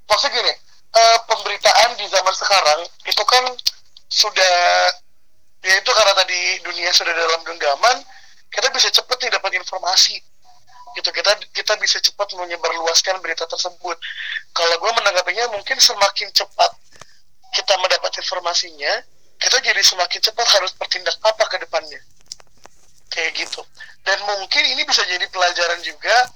[0.07, 0.53] Maksudnya gini
[0.97, 3.45] uh, pemberitaan di zaman sekarang itu kan
[4.07, 4.57] sudah
[5.67, 7.97] ya itu karena tadi dunia sudah dalam genggaman
[8.51, 10.17] kita bisa cepet nih dapat informasi.
[10.97, 13.97] Gitu kita kita bisa cepat menyebarluaskan berita tersebut.
[14.57, 16.71] Kalau gue menanggapinya mungkin semakin cepat
[17.53, 19.05] kita mendapat informasinya
[19.37, 22.01] kita jadi semakin cepat harus bertindak apa ke depannya.
[23.13, 23.61] Kayak gitu.
[24.07, 26.33] Dan mungkin ini bisa jadi pelajaran juga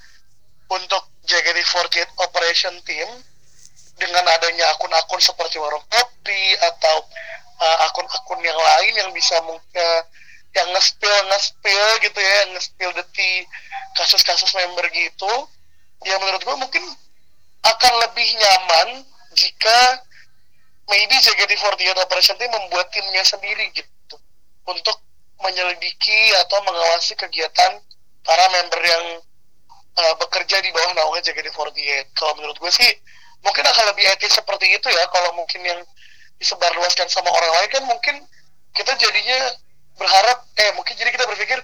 [0.71, 3.09] untuk JKT48 Operation Team
[3.97, 7.05] dengan adanya akun-akun seperti Warung Kopi atau
[7.61, 9.87] uh, akun-akun yang lain yang bisa mungkin
[10.51, 13.47] yang nge-spill nge-spill gitu ya, nge-spill deti
[13.95, 15.33] kasus-kasus member gitu,
[16.03, 16.85] ya menurut gue mungkin
[17.63, 18.89] akan lebih nyaman
[19.37, 20.03] jika
[20.91, 24.17] maybe JKT48 Operation Team membuat timnya sendiri gitu
[24.67, 24.99] untuk
[25.41, 27.79] menyelidiki atau mengawasi kegiatan
[28.27, 29.05] para member yang
[29.97, 32.11] uh, bekerja di bawah naungan JKT48.
[32.13, 32.91] Kalau menurut gue sih
[33.41, 35.81] mungkin akan lebih etis seperti itu ya kalau mungkin yang
[36.41, 38.17] disebarluaskan sama orang lain kan mungkin
[38.73, 39.39] kita jadinya
[40.01, 41.61] berharap eh mungkin jadi kita berpikir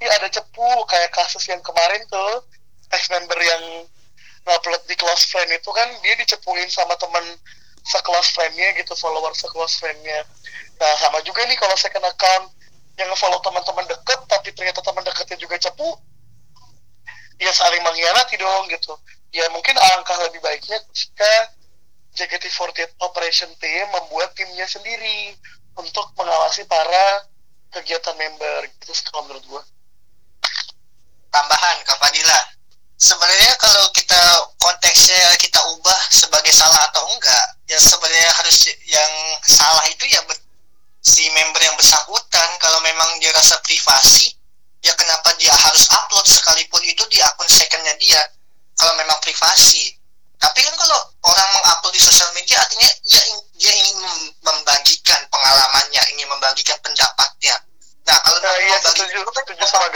[0.00, 2.46] ini ada cepu kayak kasus yang kemarin tuh
[2.94, 3.84] ex member yang
[4.46, 7.22] ngupload di close friend itu kan dia dicepuin sama teman
[7.84, 10.24] sekelas friendnya gitu follower sekelas friendnya.
[10.80, 12.52] Nah sama juga nih kalau second account
[12.96, 15.88] yang nge-follow teman-teman deket tapi ternyata teman deketnya juga cepu
[17.40, 18.94] ya saling mengkhianati dong gitu.
[19.30, 21.32] Ya mungkin alangkah lebih baiknya jika
[22.14, 25.34] JKT48 Operation Team membuat timnya sendiri
[25.78, 27.30] untuk mengawasi para
[27.70, 29.62] kegiatan member gitu kalau menurut gua.
[31.30, 32.40] Tambahan Kak Fadila.
[33.00, 34.20] Sebenarnya kalau kita
[34.60, 39.12] konteksnya kita ubah sebagai salah atau enggak ya sebenarnya harus yang
[39.46, 40.20] salah itu ya
[41.00, 42.48] si member yang bersangkutan.
[42.60, 44.34] Kalau memang dia rasa privasi
[44.82, 48.20] ya kenapa dia harus upload sekalipun itu di akun secondnya dia?
[48.76, 49.99] Kalau memang privasi
[50.40, 53.22] tapi kan kalau orang mengupload di sosial media artinya dia,
[53.60, 57.60] dia ingin membagikan pengalamannya ingin membagikan pendapatnya.
[58.08, 59.86] Nah kalau nah, dia iya, membagi setuju, setuju sama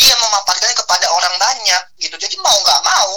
[0.00, 2.16] dia memaparkannya kepada orang banyak gitu.
[2.16, 3.12] Jadi mau nggak mau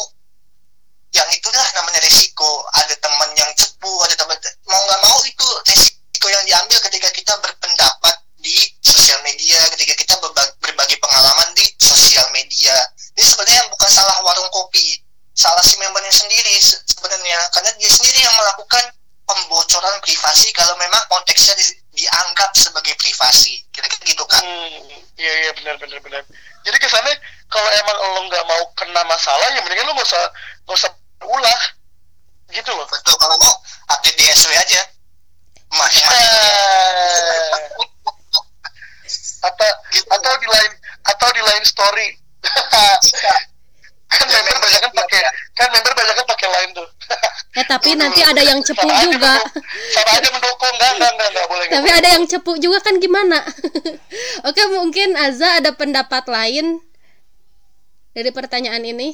[1.15, 2.67] yang itulah namanya resiko.
[2.75, 4.35] Ada teman yang cepu ada teman
[4.67, 10.19] mau nggak mau itu resiko yang diambil ketika kita berpendapat di sosial media ketika kita
[10.19, 12.75] berbagi, berbagi pengalaman di sosial media.
[13.15, 15.02] Ini sebenarnya bukan salah warung kopi
[15.34, 17.38] salah si membernya sendiri se- sebenarnya.
[17.53, 18.84] Karena dia sendiri yang melakukan
[19.23, 23.65] pembocoran privasi kalau memang konteksnya di- dianggap sebagai privasi.
[23.73, 26.21] Kira-kira gitu kan Hmm, iya iya benar benar benar.
[26.63, 27.13] Jadi kesannya
[27.49, 30.23] kalau emang lo nggak mau kena masalah ya mendingan lo nggak usah
[30.65, 30.91] nggak usah
[31.23, 31.61] ulah.
[32.53, 32.86] Gitu loh.
[32.86, 33.53] betul kalau mau
[33.89, 34.81] update di SW aja.
[35.73, 37.53] Mah Eh,
[39.43, 39.69] atau
[40.13, 40.71] atau di lain
[41.03, 42.07] atau di lain story.
[44.14, 45.20] Kan Ya, member banyak kan pakai
[45.53, 46.88] kan member banyak kan pakai lain tuh.
[47.53, 49.34] Eh tapi nanti ada yang cepu Sama aja juga.
[49.36, 51.64] mendukung- Sama aja mendukung enggak enggak enggak enggak boleh.
[51.64, 51.99] nggak Tapi boleh.
[51.99, 53.39] ada yang cepu juga kan gimana?
[54.47, 56.82] Oke, mungkin Aza ada pendapat lain
[58.11, 59.14] dari pertanyaan ini.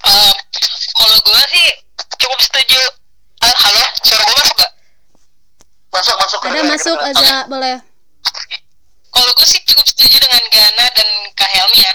[0.00, 0.32] Eh,
[0.94, 1.66] kalau gue sih
[2.16, 2.80] cukup setuju
[3.38, 4.72] Ah, halo suara gue masuk gak?
[5.88, 6.96] masuk masuk Ada masuk.
[7.00, 7.76] Aza, boleh.
[9.38, 11.08] Gue sih cukup setuju dengan Gana dan
[11.38, 11.94] Kak Helmi ya.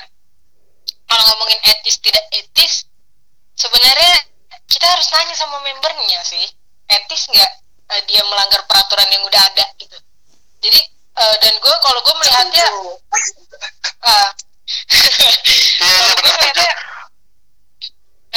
[1.11, 2.87] Kalau ngomongin etis tidak etis
[3.59, 4.15] sebenarnya
[4.71, 6.47] kita harus nanya sama membernya sih
[6.87, 7.51] etis nggak
[7.91, 9.99] eh, dia melanggar peraturan yang udah ada gitu.
[10.63, 10.79] Jadi
[11.19, 12.65] eh, dan gue kalau gue melihatnya
[14.07, 14.31] ah,
[15.83, 16.71] kalau gue melihatnya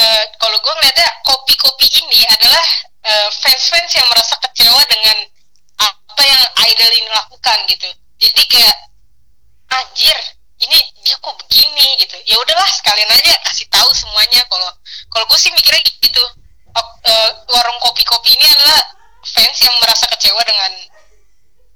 [0.03, 2.65] eh, kalau gue ngeliatnya kopi-kopi ini adalah
[3.07, 5.31] eh, fans-fans yang merasa kecewa dengan
[5.79, 6.43] apa yang
[6.75, 7.87] idol ini lakukan gitu.
[8.19, 8.75] Jadi kayak
[9.71, 10.17] anjir
[10.57, 12.17] ini dia kok begini gitu.
[12.25, 14.41] Ya udahlah sekalian aja kasih tahu semuanya.
[14.49, 14.69] Kalau
[15.13, 16.23] kalau gue sih mikirnya gitu.
[17.07, 18.83] Eh, warung kopi-kopi ini adalah
[19.23, 20.71] fans yang merasa kecewa dengan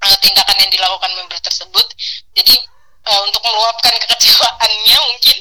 [0.02, 1.86] eh, tindakan yang dilakukan member tersebut.
[2.36, 2.56] Jadi
[3.06, 5.38] eh, untuk meluapkan kekecewaannya mungkin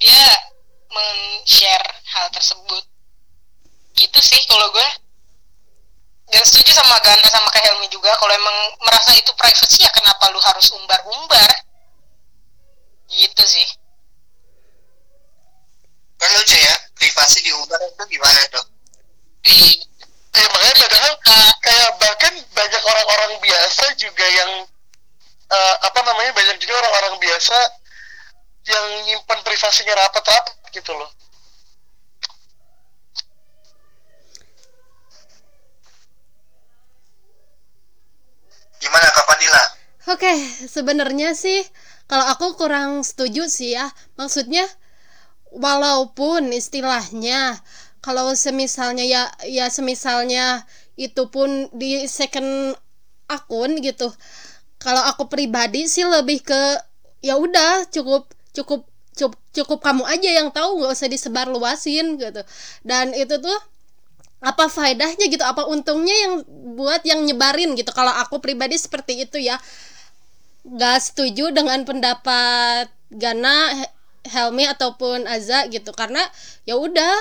[0.00, 0.24] dia
[0.90, 1.86] men-share
[2.16, 2.84] hal tersebut.
[3.94, 4.88] Gitu sih kalau gue
[6.28, 8.12] dan setuju sama Ganda sama Kak Helmi juga.
[8.16, 11.67] Kalau emang merasa itu privacy ya kenapa lu harus umbar-umbar
[13.08, 13.68] gitu sih.
[16.18, 18.64] Kan lucu ya privasi diubah itu gimana tuh
[19.42, 19.58] di
[20.38, 21.12] Ya, makanya padahal
[21.66, 24.50] kayak bahkan banyak orang-orang biasa juga yang
[25.50, 27.58] eh, apa namanya banyak juga orang-orang biasa
[28.70, 31.10] yang nyimpan privasinya rapat-rapat gitu loh.
[38.78, 39.62] gimana Kak Fadila?
[40.08, 40.32] Oke,
[40.64, 41.60] sebenarnya sih
[42.08, 43.92] kalau aku kurang setuju sih ya.
[44.16, 44.64] Maksudnya
[45.52, 47.60] walaupun istilahnya
[48.00, 50.64] kalau semisalnya ya ya semisalnya
[50.96, 52.74] itu pun di second
[53.28, 54.08] akun gitu.
[54.80, 56.62] Kalau aku pribadi sih lebih ke
[57.20, 62.40] ya udah cukup cukup cukup cukup kamu aja yang tahu nggak usah disebar luasin gitu.
[62.80, 63.58] Dan itu tuh
[64.38, 66.34] apa faedahnya gitu apa untungnya yang
[66.78, 69.58] buat yang nyebarin gitu kalau aku pribadi seperti itu ya
[70.76, 73.72] gak setuju dengan pendapat Gana
[74.28, 75.90] Helmi ataupun Aza gitu.
[75.96, 76.20] Karena
[76.68, 77.16] ya udah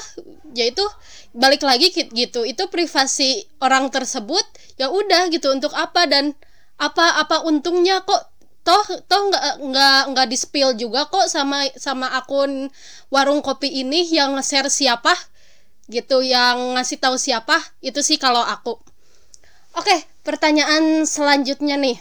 [0.51, 0.83] ya itu
[1.31, 2.43] balik lagi gitu.
[2.43, 4.43] Itu privasi orang tersebut
[4.75, 5.47] ya udah gitu.
[5.53, 6.35] Untuk apa dan
[6.77, 8.27] apa apa untungnya kok?
[8.67, 12.67] Toh toh nggak nggak nggak di spill juga kok sama sama akun
[13.07, 15.15] warung kopi ini yang share siapa
[15.87, 17.55] gitu yang ngasih tahu siapa.
[17.79, 18.75] Itu sih kalau aku.
[19.71, 19.95] Oke
[20.27, 21.95] pertanyaan selanjutnya nih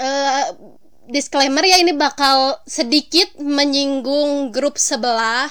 [0.00, 0.44] uh,
[1.06, 5.50] disclaimer ya ini bakal sedikit menyinggung grup sebelah.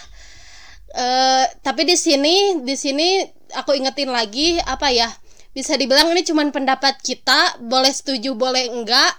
[0.96, 3.20] Uh, tapi di sini di sini
[3.52, 5.12] aku ingetin lagi apa ya
[5.52, 9.16] bisa dibilang ini cuma pendapat kita boleh setuju boleh enggak.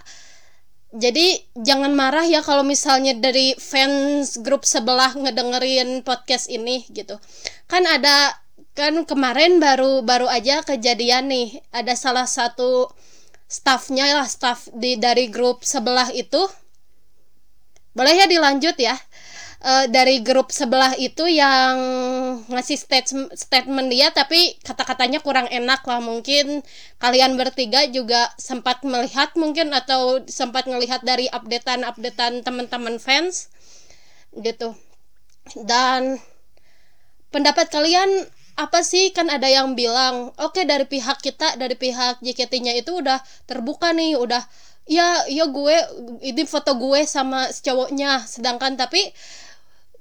[0.97, 7.19] Jadi jangan marah ya kalau misalnya dari fans grup sebelah ngedengerin podcast ini gitu.
[7.67, 8.39] Kan ada
[8.77, 12.87] kan kemarin baru baru aja kejadian nih ada salah satu
[13.47, 16.43] staffnya lah staff di dari grup sebelah itu.
[17.95, 18.93] Boleh ya dilanjut ya?
[19.57, 21.73] Uh, dari grup sebelah itu yang
[22.45, 25.97] ngasih statement statement dia tapi kata-katanya kurang enak lah.
[25.97, 26.61] Mungkin
[27.01, 33.49] kalian bertiga juga sempat melihat mungkin atau sempat melihat dari updatean-updatean teman-teman fans
[34.37, 34.77] gitu.
[35.57, 36.21] Dan
[37.33, 39.13] pendapat kalian apa sih?
[39.13, 43.93] Kan ada yang bilang oke okay, dari pihak kita dari pihak JKT-nya itu udah terbuka
[43.93, 44.41] nih udah
[44.89, 45.77] ya ya gue
[46.25, 48.25] ini foto gue sama cowoknya.
[48.25, 49.13] Sedangkan tapi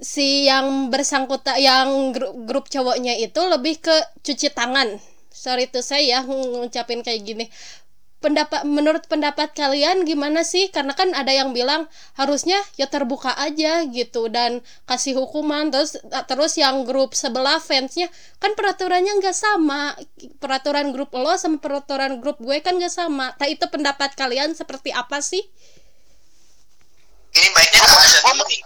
[0.00, 4.96] si yang bersangkutan yang grup, grup cowoknya itu lebih ke cuci tangan.
[5.28, 6.24] Sorry tuh saya
[6.56, 7.46] ngucapin kayak gini
[8.18, 11.84] pendapat menurut pendapat kalian gimana sih karena kan ada yang bilang
[12.16, 18.08] harusnya ya terbuka aja gitu dan kasih hukuman terus terus yang grup sebelah fansnya
[18.40, 19.94] kan peraturannya nggak sama
[20.40, 24.90] peraturan grup lo sama peraturan grup gue kan nggak sama tak itu pendapat kalian seperti
[24.96, 25.44] apa sih
[27.36, 28.60] ini baiknya kalau dulu nih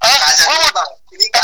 [0.00, 0.90] Kaza bang.
[1.16, 1.42] Ini kan.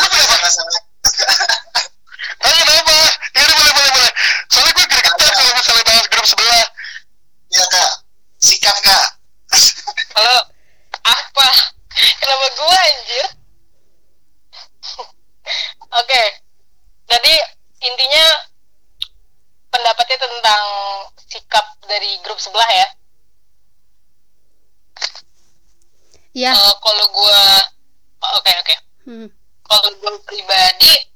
[2.42, 2.96] Tanya kenapa?
[3.32, 4.12] Ya udah boleh boleh boleh.
[4.50, 6.66] Soalnya gue gregetan kalau misalnya bahas grup sebelah.
[7.52, 7.92] Iya kak.
[8.40, 9.06] Sikat kak.
[10.16, 10.36] Halo.
[11.04, 11.48] Apa?
[11.92, 13.26] Kenapa gue anjir?
[14.88, 16.08] Oke.
[16.08, 16.26] Okay.
[17.12, 17.34] Jadi
[17.84, 18.24] intinya
[19.68, 20.64] pendapatnya tentang
[21.28, 22.88] sikap dari grup sebelah ya.
[26.32, 26.56] Ya.
[26.56, 27.40] Uh, kalau gue
[28.32, 28.78] oke okay, oke okay.
[29.04, 29.28] hmm.
[29.68, 31.11] kalau gue pribadi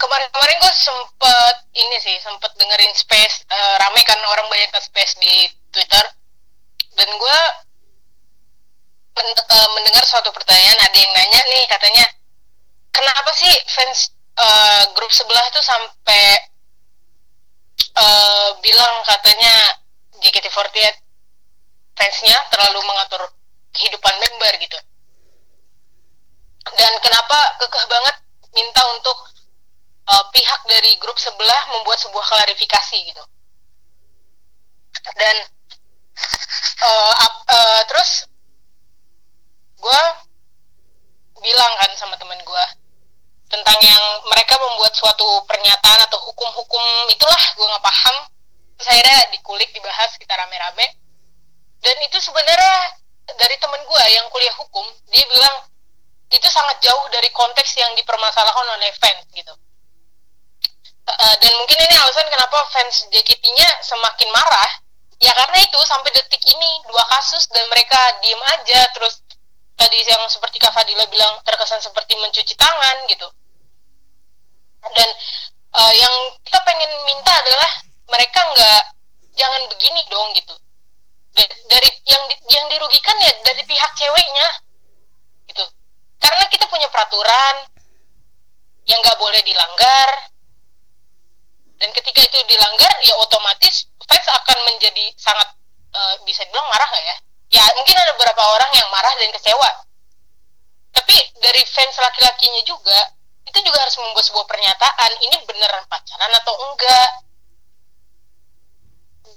[0.00, 5.20] kemarin-kemarin gue sempet ini sih sempet dengerin space uh, rame kan orang banyak ke space
[5.20, 6.04] di twitter.
[6.96, 7.38] Dan gue
[9.20, 12.04] uh, mendengar suatu pertanyaan ada yang nanya nih katanya
[12.90, 16.24] kenapa sih fans uh, grup sebelah itu sampai
[18.00, 19.52] uh, bilang katanya
[20.20, 20.96] JKT48
[21.96, 23.20] fansnya terlalu mengatur
[23.76, 24.78] kehidupan member gitu.
[26.76, 28.16] Dan kenapa kekeh banget
[28.56, 29.16] minta untuk
[30.08, 33.24] uh, pihak dari grup sebelah membuat sebuah klarifikasi gitu.
[35.16, 35.36] Dan
[36.84, 37.12] uh,
[37.48, 38.28] uh, terus
[39.80, 40.02] gue
[41.40, 42.64] bilang kan sama temen gue
[43.48, 48.16] tentang yang mereka membuat suatu pernyataan atau hukum-hukum itulah gue nggak paham.
[48.80, 50.86] Terus akhirnya dikulik dibahas kita rame-rame.
[51.80, 52.96] Dan itu sebenarnya
[53.36, 55.64] dari temen gue yang kuliah hukum dia bilang
[56.30, 59.54] itu sangat jauh dari konteks yang dipermasalahkan oleh fans gitu
[61.18, 64.70] uh, dan mungkin ini alasan kenapa fans JKT-nya semakin marah.
[65.20, 68.88] Ya karena itu sampai detik ini dua kasus dan mereka diem aja.
[68.96, 69.20] Terus
[69.76, 73.28] tadi yang seperti Kak Fadila bilang terkesan seperti mencuci tangan gitu.
[74.96, 75.08] Dan
[75.76, 77.70] uh, yang kita pengen minta adalah
[78.08, 78.82] mereka nggak
[79.36, 80.54] jangan begini dong gitu.
[81.68, 84.48] Dari yang yang dirugikan ya dari pihak ceweknya
[85.52, 85.64] gitu.
[86.20, 87.68] Karena kita punya peraturan
[88.88, 90.32] yang nggak boleh dilanggar
[91.80, 95.48] dan ketika itu dilanggar ya otomatis fans akan menjadi sangat
[95.96, 97.16] uh, bisa dibilang marah ya?
[97.50, 99.70] Ya mungkin ada beberapa orang yang marah dan kecewa.
[100.92, 103.16] Tapi dari fans laki-lakinya juga
[103.48, 107.10] itu juga harus membuat sebuah pernyataan ini beneran pacaran atau enggak?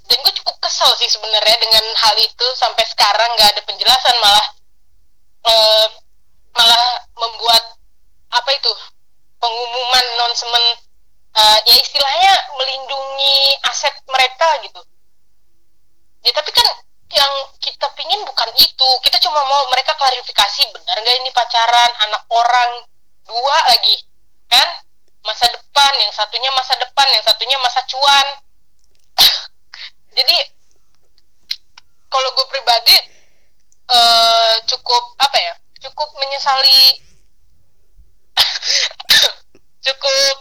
[0.04, 4.46] Dan gue cukup kesel sih sebenarnya dengan hal itu sampai sekarang nggak ada penjelasan malah
[5.48, 5.86] eh,
[6.52, 6.86] malah
[7.16, 7.80] membuat
[8.36, 8.68] apa itu
[9.40, 10.64] pengumuman nonsemen
[11.34, 14.80] eh, ya istilahnya melindungi aset mereka gitu.
[16.24, 16.66] Ya tapi kan
[17.14, 18.88] yang kita pingin bukan itu.
[19.02, 21.90] Kita cuma mau mereka klarifikasi benar nggak ini pacaran?
[22.08, 22.70] Anak orang
[23.26, 23.96] dua lagi.
[24.50, 24.68] Kan?
[25.24, 28.26] Masa depan yang satunya masa depan yang satunya masa cuan.
[30.16, 30.36] Jadi
[32.14, 32.94] kalau gue pribadi
[33.90, 37.02] eh, cukup apa ya cukup menyesali
[39.84, 40.36] cukup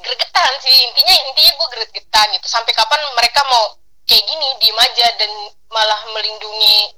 [0.00, 2.46] gregetan sih intinya intinya gue gregetan gitu.
[2.50, 3.78] Sampai kapan mereka mau
[4.08, 5.30] kayak gini diem aja dan
[5.70, 6.94] malah melindungi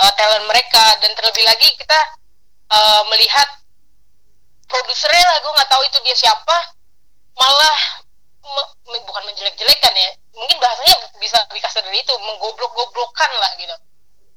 [0.00, 0.96] uh, talent mereka.
[1.02, 2.00] Dan terlebih lagi kita
[2.72, 3.48] uh, melihat
[4.70, 6.56] produsernya lah gue nggak tahu itu dia siapa.
[7.36, 7.78] Malah
[8.44, 13.76] me- bukan menjelek-jelekan ya mungkin bahasanya bisa dikasih dari itu menggoblok-goblokkan lah gitu.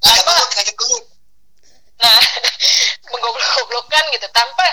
[0.04, 0.32] Tanpa
[2.04, 2.20] nah
[3.14, 4.28] menggoblok-goblokkan gitu.
[4.34, 4.66] Tanpa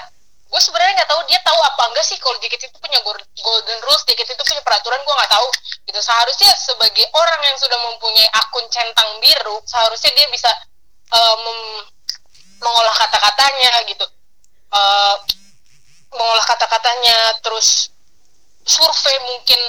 [0.51, 4.03] gue sebenarnya nggak tahu dia tahu apa enggak sih kalau JKT itu punya golden rules
[4.03, 5.47] JKT itu punya peraturan gue nggak tahu.
[5.87, 10.51] Gitu seharusnya sebagai orang yang sudah mempunyai akun centang biru seharusnya dia bisa
[11.47, 11.87] mem-
[12.61, 14.07] mengolah kata-katanya gitu.
[14.71, 15.17] Eh,
[16.11, 17.95] mengolah kata-katanya terus
[18.67, 19.61] survei mungkin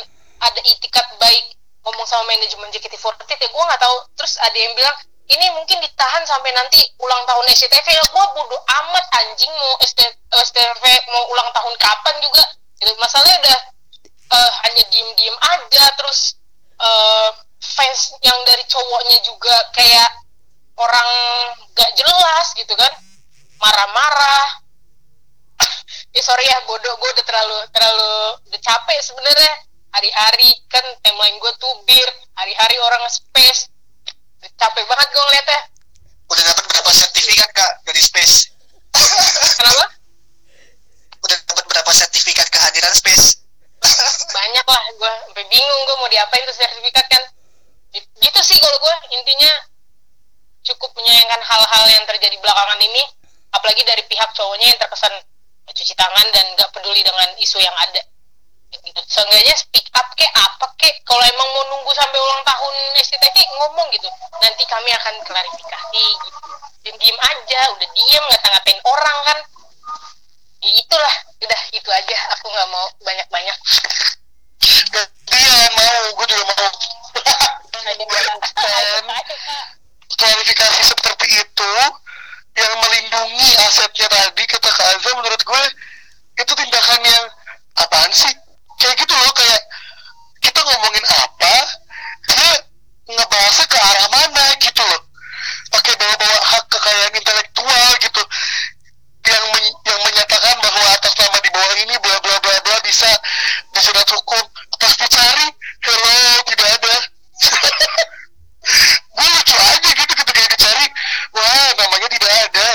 [0.42, 1.46] ada itikat baik
[1.86, 3.98] ngomong sama manajemen JKT48 ya gue nggak tahu.
[4.18, 4.98] Terus ada yang bilang
[5.32, 9.52] ini mungkin ditahan sampai nanti ulang tahun SCTV ya gue bodo amat anjing.
[9.52, 12.44] Mau SCTV mau ulang tahun kapan juga?
[12.84, 12.92] Gitu.
[13.00, 13.60] Masalahnya udah
[14.36, 15.84] eh, hanya diem-diem aja.
[15.96, 16.36] Terus
[16.84, 17.30] eh,
[17.64, 20.12] fans yang dari cowoknya juga kayak
[20.76, 21.10] orang
[21.80, 22.92] gak jelas gitu kan.
[23.64, 24.60] Marah-marah.
[26.12, 28.14] Ya sorry ya bodoh gue udah terlalu terlalu
[28.52, 29.54] udah capek sebenarnya.
[29.96, 32.10] Hari-hari kan timeline gue tuh bir.
[32.36, 33.71] Hari-hari orang space
[34.58, 35.62] capek banget gue ngeliatnya.
[36.32, 38.36] Udah dapat berapa sertifikat kak dari Space?
[39.60, 39.86] kenapa?
[41.26, 43.42] Udah dapat berapa sertifikat kehadiran Space?
[44.38, 47.24] banyak lah gue sampai bingung gue mau diapain tuh sertifikat kan.
[47.94, 49.54] Gi- gitu sih kalau gue intinya.
[50.62, 53.02] Cukup menyayangkan hal-hal yang terjadi belakangan ini
[53.50, 55.10] apalagi dari pihak cowoknya yang terkesan
[55.72, 58.02] cuci tangan dan gak peduli dengan isu yang ada
[59.08, 63.88] seenggaknya speak up kek apa kek kalau emang mau nunggu sampai ulang tahun SCTV ngomong
[63.96, 64.10] gitu.
[64.42, 66.40] Nanti kami akan klarifikasi gitu.
[66.82, 69.40] Dan diem aja udah diem ngata-ngatain orang kan.
[70.62, 72.18] Ya itulah udah itu aja.
[72.38, 73.58] Aku nggak mau banyak-banyak.
[75.32, 76.70] Iya mau, gue juga mau.
[80.22, 81.74] Klarifikasi seperti itu
[82.52, 85.62] yang melindungi asetnya tadi kata Kak Azza menurut gue
[86.38, 87.26] itu tindakan yang
[87.80, 88.30] apaan sih
[88.82, 89.62] kayak gitu loh kayak
[90.42, 91.56] kita ngomongin apa
[92.26, 92.52] dia
[93.06, 95.02] ngebahasnya ke arah mana gitu loh.
[95.72, 98.24] Pakai bawa-bawa hak kekayaan intelektual gitu.
[99.22, 103.10] Yang men- yang menyatakan bahwa atas nama di bawah ini bla bla bla bla bisa
[103.78, 104.44] dijerat hukum
[104.82, 105.48] pas dicari
[105.86, 106.96] hello tidak ada
[109.14, 110.86] gue lucu aja gitu ketika dicari
[111.38, 112.68] wah namanya tidak ada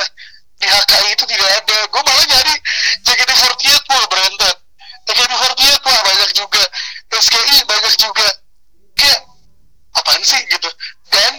[0.56, 2.54] di HKI itu tidak ada gue malah nyari
[3.02, 4.56] JKT48 mulu berantet
[5.10, 6.62] JKT48 wah banyak juga
[7.16, 8.28] SKI banyak juga
[8.98, 9.20] kayak
[9.96, 10.70] apaan sih gitu
[11.10, 11.32] dan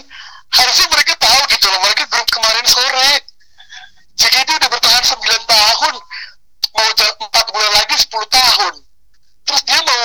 [0.52, 3.12] harusnya mereka tahu gitu loh mereka grup kemarin sore
[4.18, 5.96] JKT udah bertahan 9 tahun
[6.78, 8.74] mau 4 bulan lagi 10 tahun
[9.48, 10.04] terus dia mau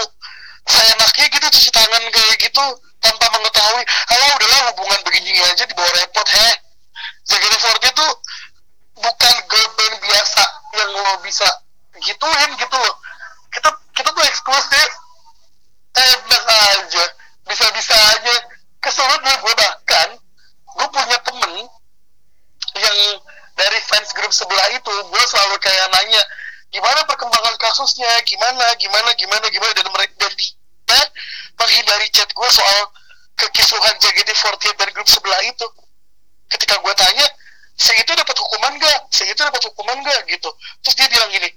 [0.69, 2.65] saya enaknya gitu cuci tangan kayak gitu
[3.03, 3.83] tanpa mengetahui
[4.15, 6.55] alah udahlah hubungan begini aja dibawa repot heh
[7.27, 8.13] JKT48 tuh
[9.03, 10.43] bukan girl band biasa
[10.79, 11.49] yang lo bisa
[11.99, 12.95] gituin gitu loh
[13.51, 14.91] kita kita tuh eksklusif
[15.93, 17.05] enak aja
[17.45, 18.35] bisa-bisa aja
[18.81, 20.09] kesulut gue gue bahkan
[20.73, 21.53] gue punya temen
[22.79, 22.99] yang
[23.59, 26.23] dari fans grup sebelah itu gue selalu kayak nanya
[26.73, 31.03] gimana perkembangan kasusnya gimana gimana gimana gimana dan mereka dan dia
[31.61, 32.79] menghindari chat gue soal
[33.37, 35.67] kekisruhan JKT48 dan grup sebelah itu
[36.49, 37.27] ketika gue tanya
[37.77, 40.49] si itu dapat hukuman gak si itu dapat hukuman gak gitu
[40.85, 41.49] terus dia bilang gini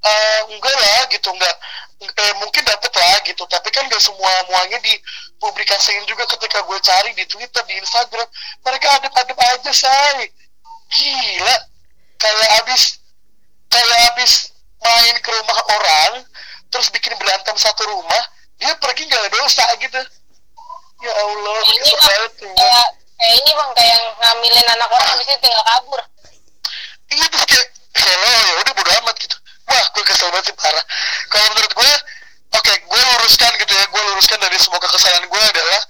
[0.00, 1.54] "Eh, enggak lah gitu enggak
[2.02, 7.10] eh, mungkin dapat lah gitu tapi kan gak semua muanya dipublikasiin juga ketika gue cari
[7.14, 8.28] di Twitter di Instagram.
[8.64, 10.32] Mereka adep-adep aja say
[10.90, 11.56] gila
[12.18, 12.98] kayak abis
[13.70, 14.50] kayak abis
[14.82, 16.12] main ke rumah orang
[16.70, 18.22] terus bikin berantem satu rumah
[18.58, 20.00] dia pergi nggak ada dosa gitu
[21.00, 22.52] ya Allah ini kesel bang banget tuh.
[22.58, 26.00] kayak kayak ini bang kayak yang ngambilin anak orang habis itu tinggal kabur
[27.14, 29.36] iya terus kayak hello ya udah bodo amat gitu
[29.70, 30.84] wah gue kesel banget sih parah
[31.30, 31.92] kalau menurut gue
[32.58, 35.80] oke gue luruskan gitu ya gue luruskan dari semua kekesalan gue adalah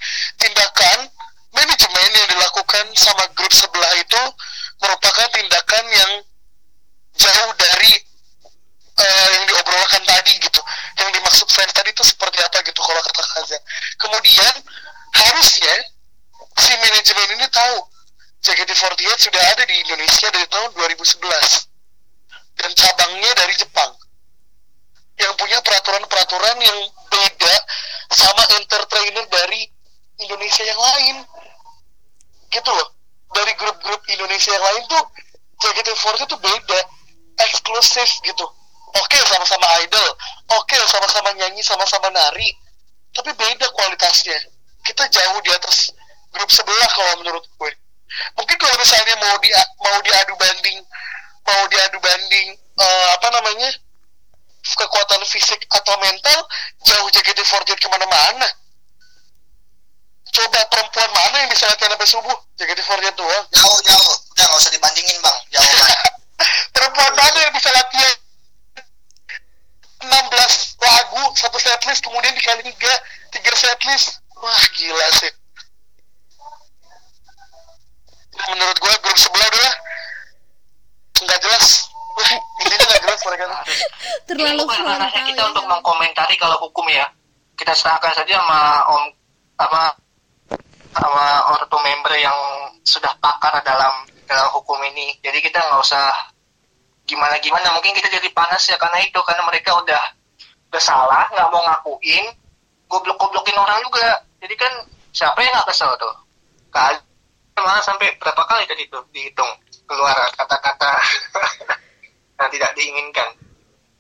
[12.01, 13.59] itu seperti apa gitu kalau kata Kaza.
[14.01, 14.55] Kemudian
[15.13, 15.75] harusnya
[16.57, 17.77] si manajemen ini tahu
[18.41, 21.71] JKT48 sudah ada di Indonesia dari tahun 2011
[22.61, 23.91] dan cabangnya dari Jepang.
[25.17, 26.79] Yang punya peraturan-peraturan yang
[27.09, 27.55] beda
[28.13, 29.69] sama entertainer dari
[30.21, 31.17] Indonesia yang lain.
[32.53, 32.89] Gitu loh.
[33.31, 35.05] Dari grup-grup Indonesia yang lain tuh
[35.61, 36.81] JKT48 tuh beda.
[37.41, 38.47] Eksklusif gitu.
[38.97, 40.09] Oke sama-sama idol.
[40.57, 42.53] Oke sama-sama nyanyi sama-sama nari.
[43.17, 44.37] Tapi beda kualitasnya.
[44.85, 45.93] Kita jauh di atas
[46.33, 47.71] grup sebelah kalau menurut gue
[48.37, 49.51] mungkin kalau misalnya mau di
[49.81, 50.79] mau diadu banding
[51.47, 52.49] mau diadu banding
[52.79, 53.71] uh, apa namanya
[54.61, 56.39] kekuatan fisik atau mental
[56.85, 58.49] jauh JKT48 ke mana-mana.
[60.31, 62.37] Coba perempuan mana yang bisa latihan sampai subuh?
[62.61, 63.45] JKT48 doang.
[63.51, 64.15] Jauh jauh.
[64.37, 65.39] Udah nggak usah dibandingin bang.
[65.59, 66.13] Jauh banget.
[66.71, 68.17] Perempuan mana yang bisa latihan
[70.01, 72.93] 16 lagu satu setlist kemudian dikali tiga
[73.35, 74.23] tiga setlist?
[74.41, 75.33] Wah gila sih
[78.49, 79.73] menurut gue grup sebelah udah
[81.21, 81.67] nggak jelas.
[82.17, 82.33] Wah,
[82.65, 83.45] intinya nggak jelas mereka
[84.27, 85.49] terlalu ini bukan ranahnya kita ya.
[85.51, 87.07] untuk mengkomentari kalau hukum ya.
[87.59, 89.03] Kita serahkan saja sama om
[89.61, 89.83] apa
[90.91, 92.35] sama ortu member yang
[92.83, 95.19] sudah pakar dalam dalam hukum ini.
[95.21, 96.09] Jadi kita nggak usah
[97.05, 97.75] gimana gimana.
[97.77, 100.03] Mungkin kita jadi panas ya karena itu karena mereka udah
[100.73, 102.25] udah salah nggak mau ngakuin.
[102.91, 104.25] Goblok goblokin orang juga.
[104.41, 104.73] Jadi kan
[105.13, 106.17] siapa yang nggak kesel tuh?
[106.73, 106.97] Kan
[107.65, 109.51] malah sampai berapa kali tadi tuh dihitung
[109.89, 110.93] keluar kata-kata
[112.41, 113.29] yang tidak diinginkan.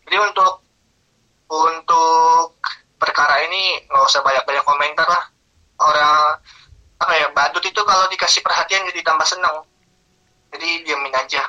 [0.06, 0.52] Jadi untuk
[1.50, 2.58] untuk
[3.00, 5.24] perkara ini nggak usah banyak-banyak komentar lah.
[5.80, 6.38] Orang
[7.00, 9.64] apa ya badut itu kalau dikasih perhatian jadi tambah senang.
[10.52, 11.42] Jadi diamin aja.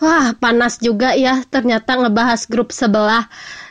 [0.00, 3.28] Wah, panas juga ya ternyata ngebahas grup sebelah.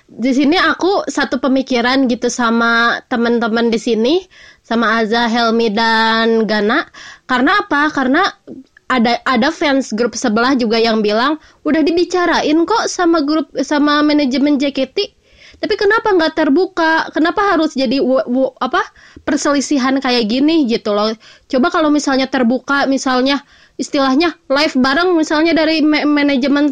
[0.10, 4.16] Di sini aku satu pemikiran gitu sama teman-teman di sini,
[4.70, 6.86] sama Aza, Helmi dan Gana.
[7.26, 7.90] Karena apa?
[7.90, 8.22] Karena
[8.86, 14.62] ada ada fans grup sebelah juga yang bilang udah dibicarain kok sama grup sama manajemen
[14.62, 15.18] JKT.
[15.60, 17.10] Tapi kenapa nggak terbuka?
[17.12, 18.80] Kenapa harus jadi wo- wo- apa
[19.28, 21.12] perselisihan kayak gini gitu loh?
[21.50, 23.44] Coba kalau misalnya terbuka, misalnya
[23.80, 26.68] istilahnya live bareng misalnya dari ma- manajemen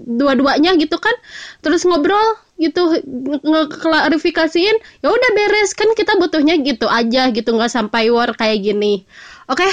[0.00, 1.12] dua-duanya gitu kan
[1.60, 7.70] terus ngobrol gitu nge- ngeklarifikasiin ya udah beres kan kita butuhnya gitu aja gitu nggak
[7.70, 9.06] sampai war kayak gini.
[9.46, 9.66] Oke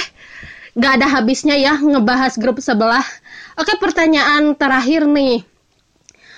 [0.76, 3.04] nggak ada habisnya ya ngebahas grup sebelah.
[3.58, 5.42] Oke pertanyaan terakhir nih.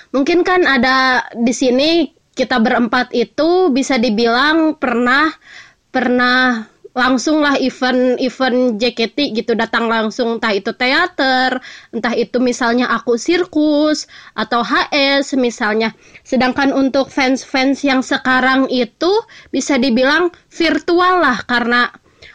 [0.09, 5.29] Mungkin kan ada di sini kita berempat itu bisa dibilang pernah
[5.91, 11.61] pernah langsung lah event-event JKT gitu datang langsung entah itu teater,
[11.93, 15.93] entah itu misalnya aku sirkus atau HS misalnya.
[16.25, 19.11] Sedangkan untuk fans-fans yang sekarang itu
[19.53, 21.89] bisa dibilang virtual lah karena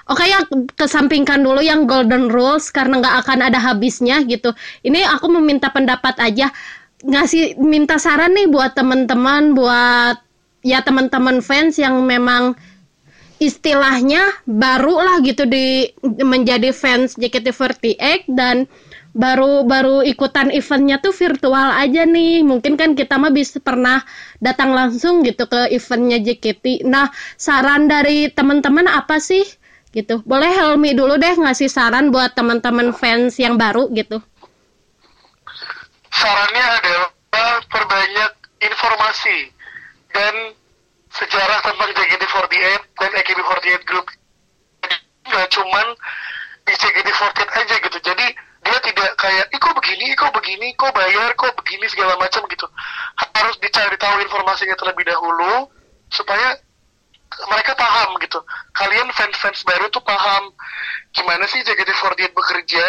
[0.05, 0.45] Oke ya
[0.77, 4.53] kesampingkan dulu yang golden rules karena nggak akan ada habisnya gitu.
[4.85, 6.53] Ini aku meminta pendapat aja
[7.05, 10.21] ngasih minta saran nih buat teman-teman buat
[10.61, 12.57] ya teman-teman fans yang memang
[13.43, 18.71] istilahnya baru lah gitu di menjadi fans JKT48 dan
[19.15, 22.43] baru baru ikutan eventnya tuh virtual aja nih.
[22.43, 24.03] Mungkin kan kita mah bisa pernah
[24.43, 27.09] datang langsung gitu ke eventnya JKT nah
[27.39, 29.47] saran dari teman-teman apa sih?
[29.95, 30.27] Gitu.
[30.27, 34.19] Boleh Helmi dulu deh ngasih saran buat teman-teman fans yang baru gitu.
[36.11, 37.11] Sarannya adalah
[37.71, 38.31] perbanyak
[38.63, 39.51] informasi
[40.15, 40.35] dan
[41.15, 44.07] sejarah tentang JKT48 dan AKB48 Group.
[45.25, 45.87] Nggak cuman
[46.67, 47.99] di JKT48 aja gitu.
[48.03, 48.27] Jadi
[48.65, 52.43] dia tidak kayak, ih kok begini, ih kok begini, kok bayar, kok begini segala macam
[52.49, 52.67] gitu.
[53.37, 55.69] Harus dicari tahu informasinya terlebih dahulu
[56.09, 56.57] supaya
[57.51, 58.41] mereka paham gitu.
[58.73, 60.51] Kalian fans-fans baru tuh paham
[61.15, 62.87] gimana sih JKT48 bekerja,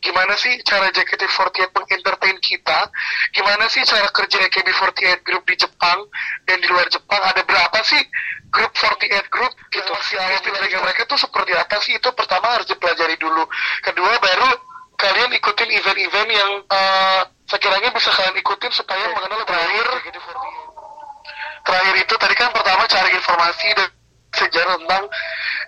[0.00, 2.88] gimana sih cara JKT48 mengentertain kita,
[3.36, 6.08] gimana sih cara kerja AKB48 Group di Jepang
[6.48, 8.00] dan di luar Jepang, ada berapa sih
[8.48, 9.52] grup 48 group?
[9.68, 9.92] Gitu.
[9.92, 12.00] Istilah mereka tuh seperti apa sih?
[12.00, 13.44] Itu pertama harus dipelajari dulu.
[13.84, 14.48] Kedua baru
[14.96, 19.86] kalian ikutin event-event yang eh, sekiranya bisa kalian ikutin supaya mengenal terakhir
[21.66, 23.88] terakhir itu tadi kan pertama cari informasi dan
[24.34, 25.04] sejarah tentang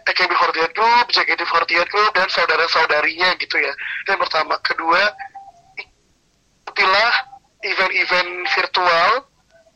[0.09, 3.73] AKB48 Group, JKT48 Group, dan saudara-saudarinya gitu ya.
[4.05, 4.57] Itu yang pertama.
[4.65, 5.03] Kedua,
[5.77, 7.13] ikutilah
[7.63, 9.11] event-event virtual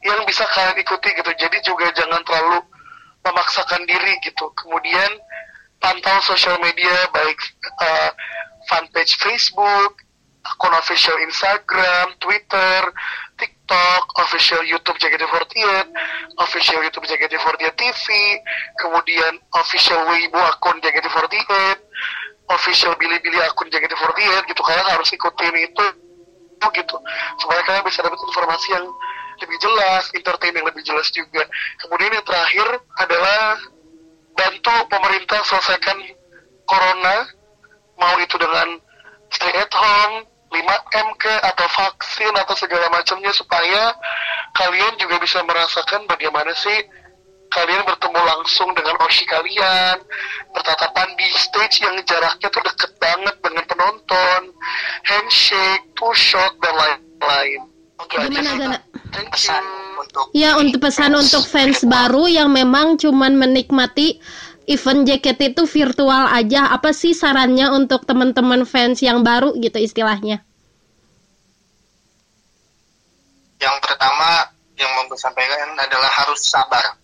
[0.03, 1.31] yang bisa kalian ikuti gitu.
[1.37, 2.59] Jadi juga jangan terlalu
[3.23, 4.51] memaksakan diri gitu.
[4.59, 5.11] Kemudian
[5.79, 7.39] pantau sosial media baik
[7.83, 8.11] uh,
[8.71, 10.03] fanpage Facebook,
[10.43, 12.81] akun official Instagram, Twitter,
[13.39, 15.87] TikTok TikTok, official YouTube JKT48,
[16.43, 18.07] official YouTube JKT48 TV,
[18.75, 21.79] kemudian official Weibo akun JKT48,
[22.51, 25.87] official Bilibili akun JKT48 gitu kalian harus ikutin itu
[26.63, 26.97] gitu
[27.43, 28.87] supaya kalian bisa dapat informasi yang
[29.43, 31.47] lebih jelas, entertain yang lebih jelas juga.
[31.83, 32.67] Kemudian yang terakhir
[32.99, 33.59] adalah
[34.39, 35.99] bantu pemerintah selesaikan
[36.67, 37.31] corona,
[37.99, 38.79] mau itu dengan
[39.31, 43.97] stay at home, 5M ke atau vaksin atau segala macamnya supaya
[44.53, 46.77] kalian juga bisa merasakan bagaimana sih
[47.53, 50.01] kalian bertemu langsung dengan Oshi kalian,
[50.57, 54.41] bertatapan di stage yang jaraknya tuh deket banget dengan penonton,
[55.05, 57.61] handshake, two shot dan lain-lain.
[58.09, 58.81] Gimana?
[59.13, 59.63] Thank pesan
[60.01, 64.19] untuk Ya untuk pesan untuk fans baru yang memang cuman menikmati
[64.73, 66.73] event JKT itu virtual aja.
[66.73, 70.43] Apa sih sarannya untuk teman-teman fans yang baru gitu istilahnya?
[73.63, 76.99] yang pertama yang mau gue sampaikan adalah harus sabar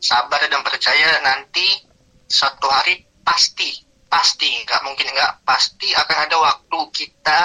[0.00, 1.84] sabar dan percaya nanti
[2.24, 7.40] satu hari pasti pasti nggak mungkin nggak pasti akan ada waktu kita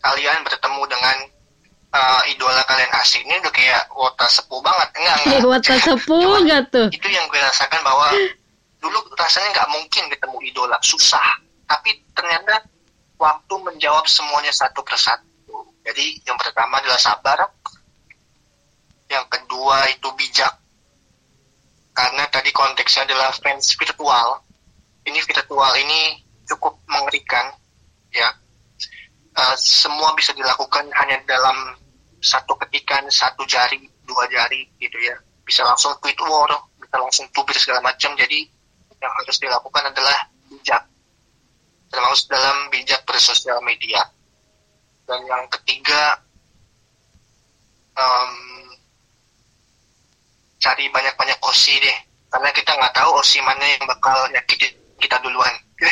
[0.00, 1.16] kalian bertemu dengan
[1.92, 6.48] uh, idola kalian asing ini udah kayak wota sepuh banget enggak enggak Lewat sepuh Cuman
[6.48, 6.88] gak tuh?
[6.88, 8.08] itu yang gue rasakan bahwa
[8.80, 10.76] dulu rasanya nggak mungkin ketemu idola.
[10.80, 11.38] Susah.
[11.68, 12.64] Tapi ternyata
[13.20, 15.68] waktu menjawab semuanya satu persatu.
[15.84, 17.38] Jadi yang pertama adalah sabar.
[19.06, 20.54] Yang kedua itu bijak.
[21.92, 24.40] Karena tadi konteksnya adalah fans virtual.
[25.04, 27.52] Ini virtual ini cukup mengerikan
[28.14, 28.28] ya.
[29.30, 31.76] Eh, semua bisa dilakukan hanya dalam
[32.20, 35.16] satu ketikan satu jari dua jari gitu ya.
[35.46, 38.14] Bisa langsung tweet war bisa langsung tubir segala macam.
[38.18, 38.59] Jadi
[39.00, 40.82] yang harus dilakukan adalah bijak.
[41.90, 44.04] Termasuk dalam bijak bersosial media.
[45.08, 46.22] Dan yang ketiga
[47.98, 48.32] em,
[50.60, 51.98] cari banyak-banyak osi deh.
[52.30, 54.70] Karena kita nggak tahu osi mana yang bakal nyakitin
[55.02, 55.50] kita duluan.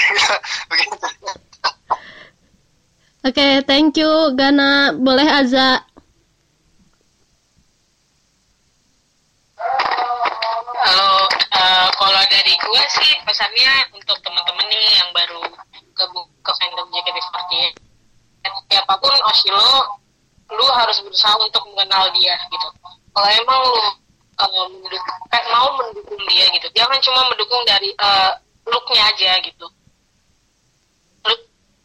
[3.27, 4.95] Oke, thank you Gana.
[4.95, 5.83] Boleh Aza.
[10.79, 15.43] Kalau eh, kalau dari gue sih pesannya untuk teman-teman nih yang baru
[15.99, 17.89] gabung ke fandom JKT48
[18.69, 19.99] siapa pun Osilo
[20.49, 22.69] lu harus berusaha untuk mengenal dia gitu.
[23.13, 23.81] Kalau emang lu
[24.39, 26.69] eh, mendukung, eh, mau mendukung dia gitu.
[26.73, 28.33] Jangan cuma mendukung dari eh,
[28.65, 29.67] looknya aja gitu.
[31.27, 31.35] Lu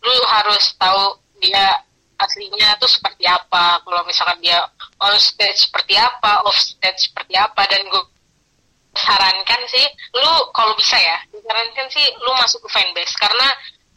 [0.04, 1.82] lu harus tahu dia
[2.22, 3.84] aslinya tuh seperti apa.
[3.84, 4.64] Kalau misalkan dia
[5.02, 8.04] on stage seperti apa off stage seperti apa dan gue
[8.94, 13.14] sarankan sih lu kalau bisa ya sarankan sih lu masuk ke fanbase.
[13.18, 13.48] Karena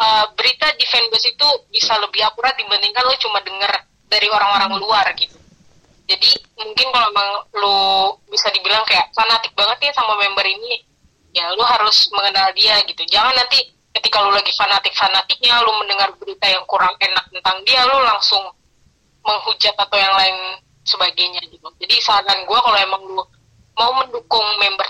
[0.01, 3.73] uh, berita di fanbase itu bisa lebih akurat dibandingkan lu cuma denger
[4.09, 5.37] dari orang-orang luar gitu.
[6.07, 7.79] Jadi mungkin kalau emang lu
[8.31, 10.87] bisa dibilang kayak fanatik banget ya sama member ini
[11.35, 13.03] ya lu harus mengenal dia gitu.
[13.11, 13.59] Jangan nanti
[13.97, 18.45] ketika lu lagi fanatik-fanatiknya lu mendengar berita yang kurang enak tentang dia lu langsung
[19.27, 21.67] menghujat atau yang lain sebagainya gitu.
[21.83, 23.25] Jadi saran gue kalau emang lu
[23.77, 24.89] mau mendukung member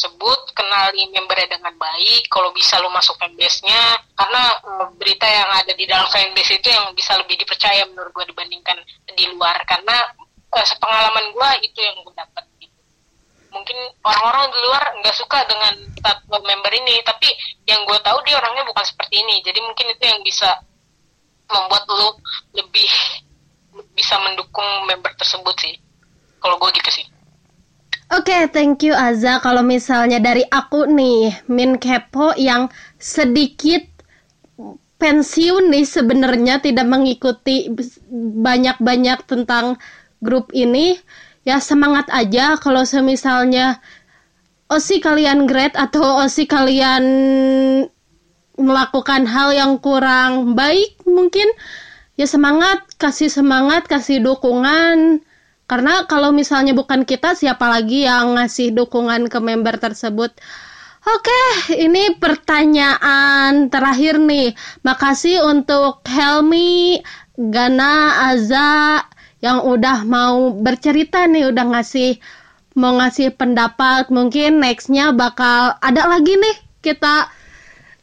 [0.00, 5.72] tersebut kenali membernya dengan baik kalau bisa lu masuk fanbase-nya karena eh, berita yang ada
[5.76, 8.80] di dalam fanbase itu yang bisa lebih dipercaya menurut gue dibandingkan
[9.12, 10.00] di luar karena
[10.56, 12.78] eh, sepengalaman gue itu yang gue dapat gitu.
[13.52, 17.28] mungkin orang-orang di luar nggak suka dengan tato member ini tapi
[17.68, 20.48] yang gue tahu dia orangnya bukan seperti ini jadi mungkin itu yang bisa
[21.50, 22.14] membuat lu
[22.56, 22.88] lebih
[23.92, 25.74] bisa mendukung member tersebut sih
[26.40, 27.06] kalau gue gitu sih
[28.10, 29.38] Oke, thank you Aza.
[29.38, 32.66] Kalau misalnya dari aku nih, Min Kepo yang
[32.98, 33.86] sedikit
[34.98, 37.70] pensiun nih sebenarnya tidak mengikuti
[38.42, 39.78] banyak-banyak tentang
[40.18, 40.98] grup ini,
[41.46, 43.78] ya semangat aja kalau semisalnya
[44.66, 47.04] osi kalian great atau osi kalian
[48.58, 51.46] melakukan hal yang kurang baik mungkin
[52.18, 55.22] ya semangat, kasih semangat, kasih dukungan.
[55.70, 60.34] Karena kalau misalnya bukan kita, siapa lagi yang ngasih dukungan ke member tersebut?
[61.06, 61.42] Oke,
[61.78, 64.58] ini pertanyaan terakhir nih.
[64.82, 66.98] Makasih untuk Helmi,
[67.38, 69.06] Gana, Aza
[69.38, 72.18] yang udah mau bercerita nih, udah ngasih
[72.74, 74.10] mau ngasih pendapat.
[74.10, 77.30] Mungkin nextnya bakal ada lagi nih kita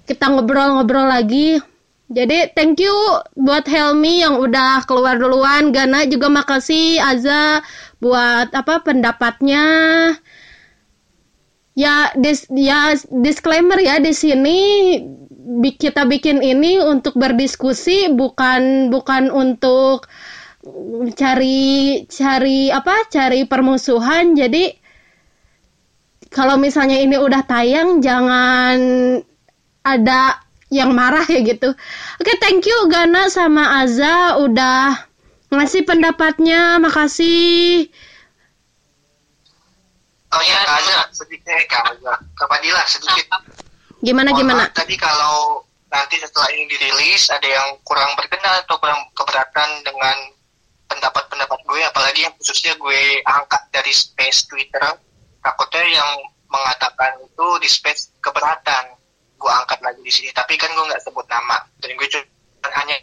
[0.07, 1.60] kita ngobrol-ngobrol lagi.
[2.08, 2.96] Jadi thank you
[3.36, 5.76] buat Helmi yang udah keluar duluan.
[5.76, 7.60] Gana juga makasih Aza
[8.00, 9.66] buat apa pendapatnya.
[11.78, 14.60] Ya dis ya disclaimer ya di sini
[15.78, 20.08] kita bikin ini untuk berdiskusi bukan bukan untuk
[21.16, 24.76] cari cari apa cari permusuhan jadi
[26.28, 28.78] kalau misalnya ini udah tayang jangan
[29.88, 31.72] ada yang marah ya gitu.
[32.19, 35.07] Oke thank you Gana sama Aza udah
[35.52, 36.80] ngasih pendapatnya.
[36.84, 37.88] Makasih.
[40.27, 42.52] Oh iya, Kak Aza, sedikit eh, Kak Aza, Kak
[42.91, 43.26] sedikit.
[44.03, 44.64] gimana Mohon gimana?
[44.76, 50.18] Tadi kalau nanti setelah ini dirilis ada yang kurang berkenan atau kurang keberatan dengan
[50.91, 54.84] pendapat-pendapat gue, apalagi yang khususnya gue angkat dari space Twitter,
[55.39, 56.11] takutnya yang
[56.52, 58.95] mengatakan itu di space keberatan
[59.38, 62.97] gue angkat lagi di sini, tapi kan gue nggak sebut nama, dan gue cuma hanya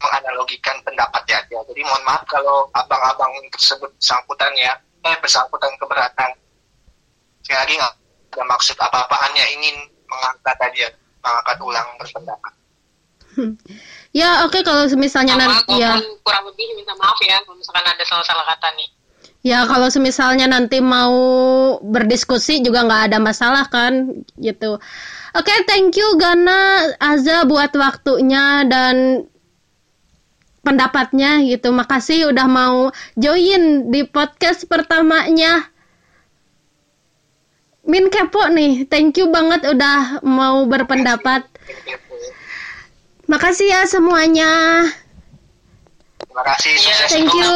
[0.00, 1.60] menganalogikan pendapat ya, ya.
[1.64, 4.72] Jadi mohon maaf kalau abang-abang tersebut bersangkutan ya,
[5.04, 6.30] eh bersangkutan keberatan.
[7.44, 7.94] Sekali lagi nggak
[8.34, 9.76] ada maksud apa-apa, hanya ingin
[10.08, 10.88] mengangkat aja,
[11.20, 12.52] mengangkat ulang berpendapat.
[14.20, 18.46] ya oke kalau misalnya nanti ya kurang lebih minta maaf ya kalau misalkan ada salah-salah
[18.46, 18.86] kata nih
[19.44, 21.12] Ya kalau semisalnya nanti mau
[21.84, 24.80] berdiskusi juga nggak ada masalah kan gitu.
[25.34, 29.26] Oke thank you Gana Aza buat waktunya dan
[30.62, 31.74] pendapatnya gitu.
[31.74, 35.74] Makasih udah mau join di podcast pertamanya.
[37.84, 41.44] Min kepo nih, thank you banget udah mau berpendapat.
[43.28, 44.52] Makasih ya semuanya.
[46.16, 47.52] Terima kasih, sukses Thank you.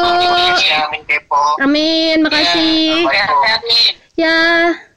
[1.09, 1.63] Kepo.
[1.65, 3.09] Amin, makasih.
[3.09, 3.85] nih
[4.19, 4.88] Ya.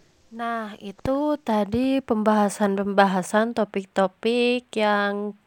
[0.41, 5.37] Nah, itu tadi pembahasan-pembahasan topik-topik yang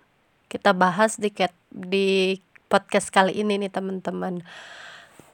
[0.47, 1.35] kita bahas di
[1.75, 2.39] di
[2.71, 4.47] podcast kali ini nih teman-teman.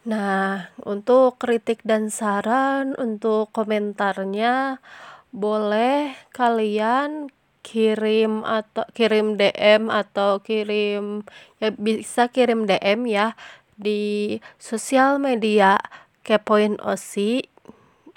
[0.09, 4.81] Nah, untuk kritik dan saran, untuk komentarnya
[5.29, 7.29] boleh kalian
[7.61, 11.21] kirim atau kirim DM atau kirim
[11.61, 13.37] ya bisa kirim DM ya
[13.77, 15.77] di sosial media
[16.25, 17.45] kepoin osi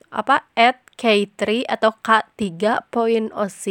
[0.07, 3.65] apa at K3 atau K3.oc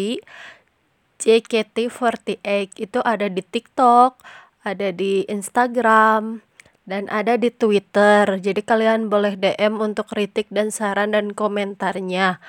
[1.23, 4.19] JKT48 itu ada di TikTok,
[4.67, 6.43] ada di Instagram,
[6.83, 8.43] dan ada di Twitter.
[8.43, 12.43] Jadi kalian boleh DM untuk kritik dan saran dan komentarnya.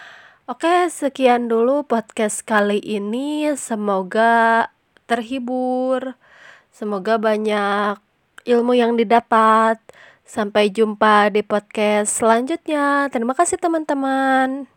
[0.50, 3.54] Oke, sekian dulu podcast kali ini.
[3.54, 4.74] Semoga
[5.06, 6.18] terhibur.
[6.74, 8.02] Semoga banyak
[8.50, 9.78] ilmu yang didapat.
[10.24, 13.12] Sampai jumpa di podcast selanjutnya.
[13.12, 14.73] Terima kasih, teman-teman.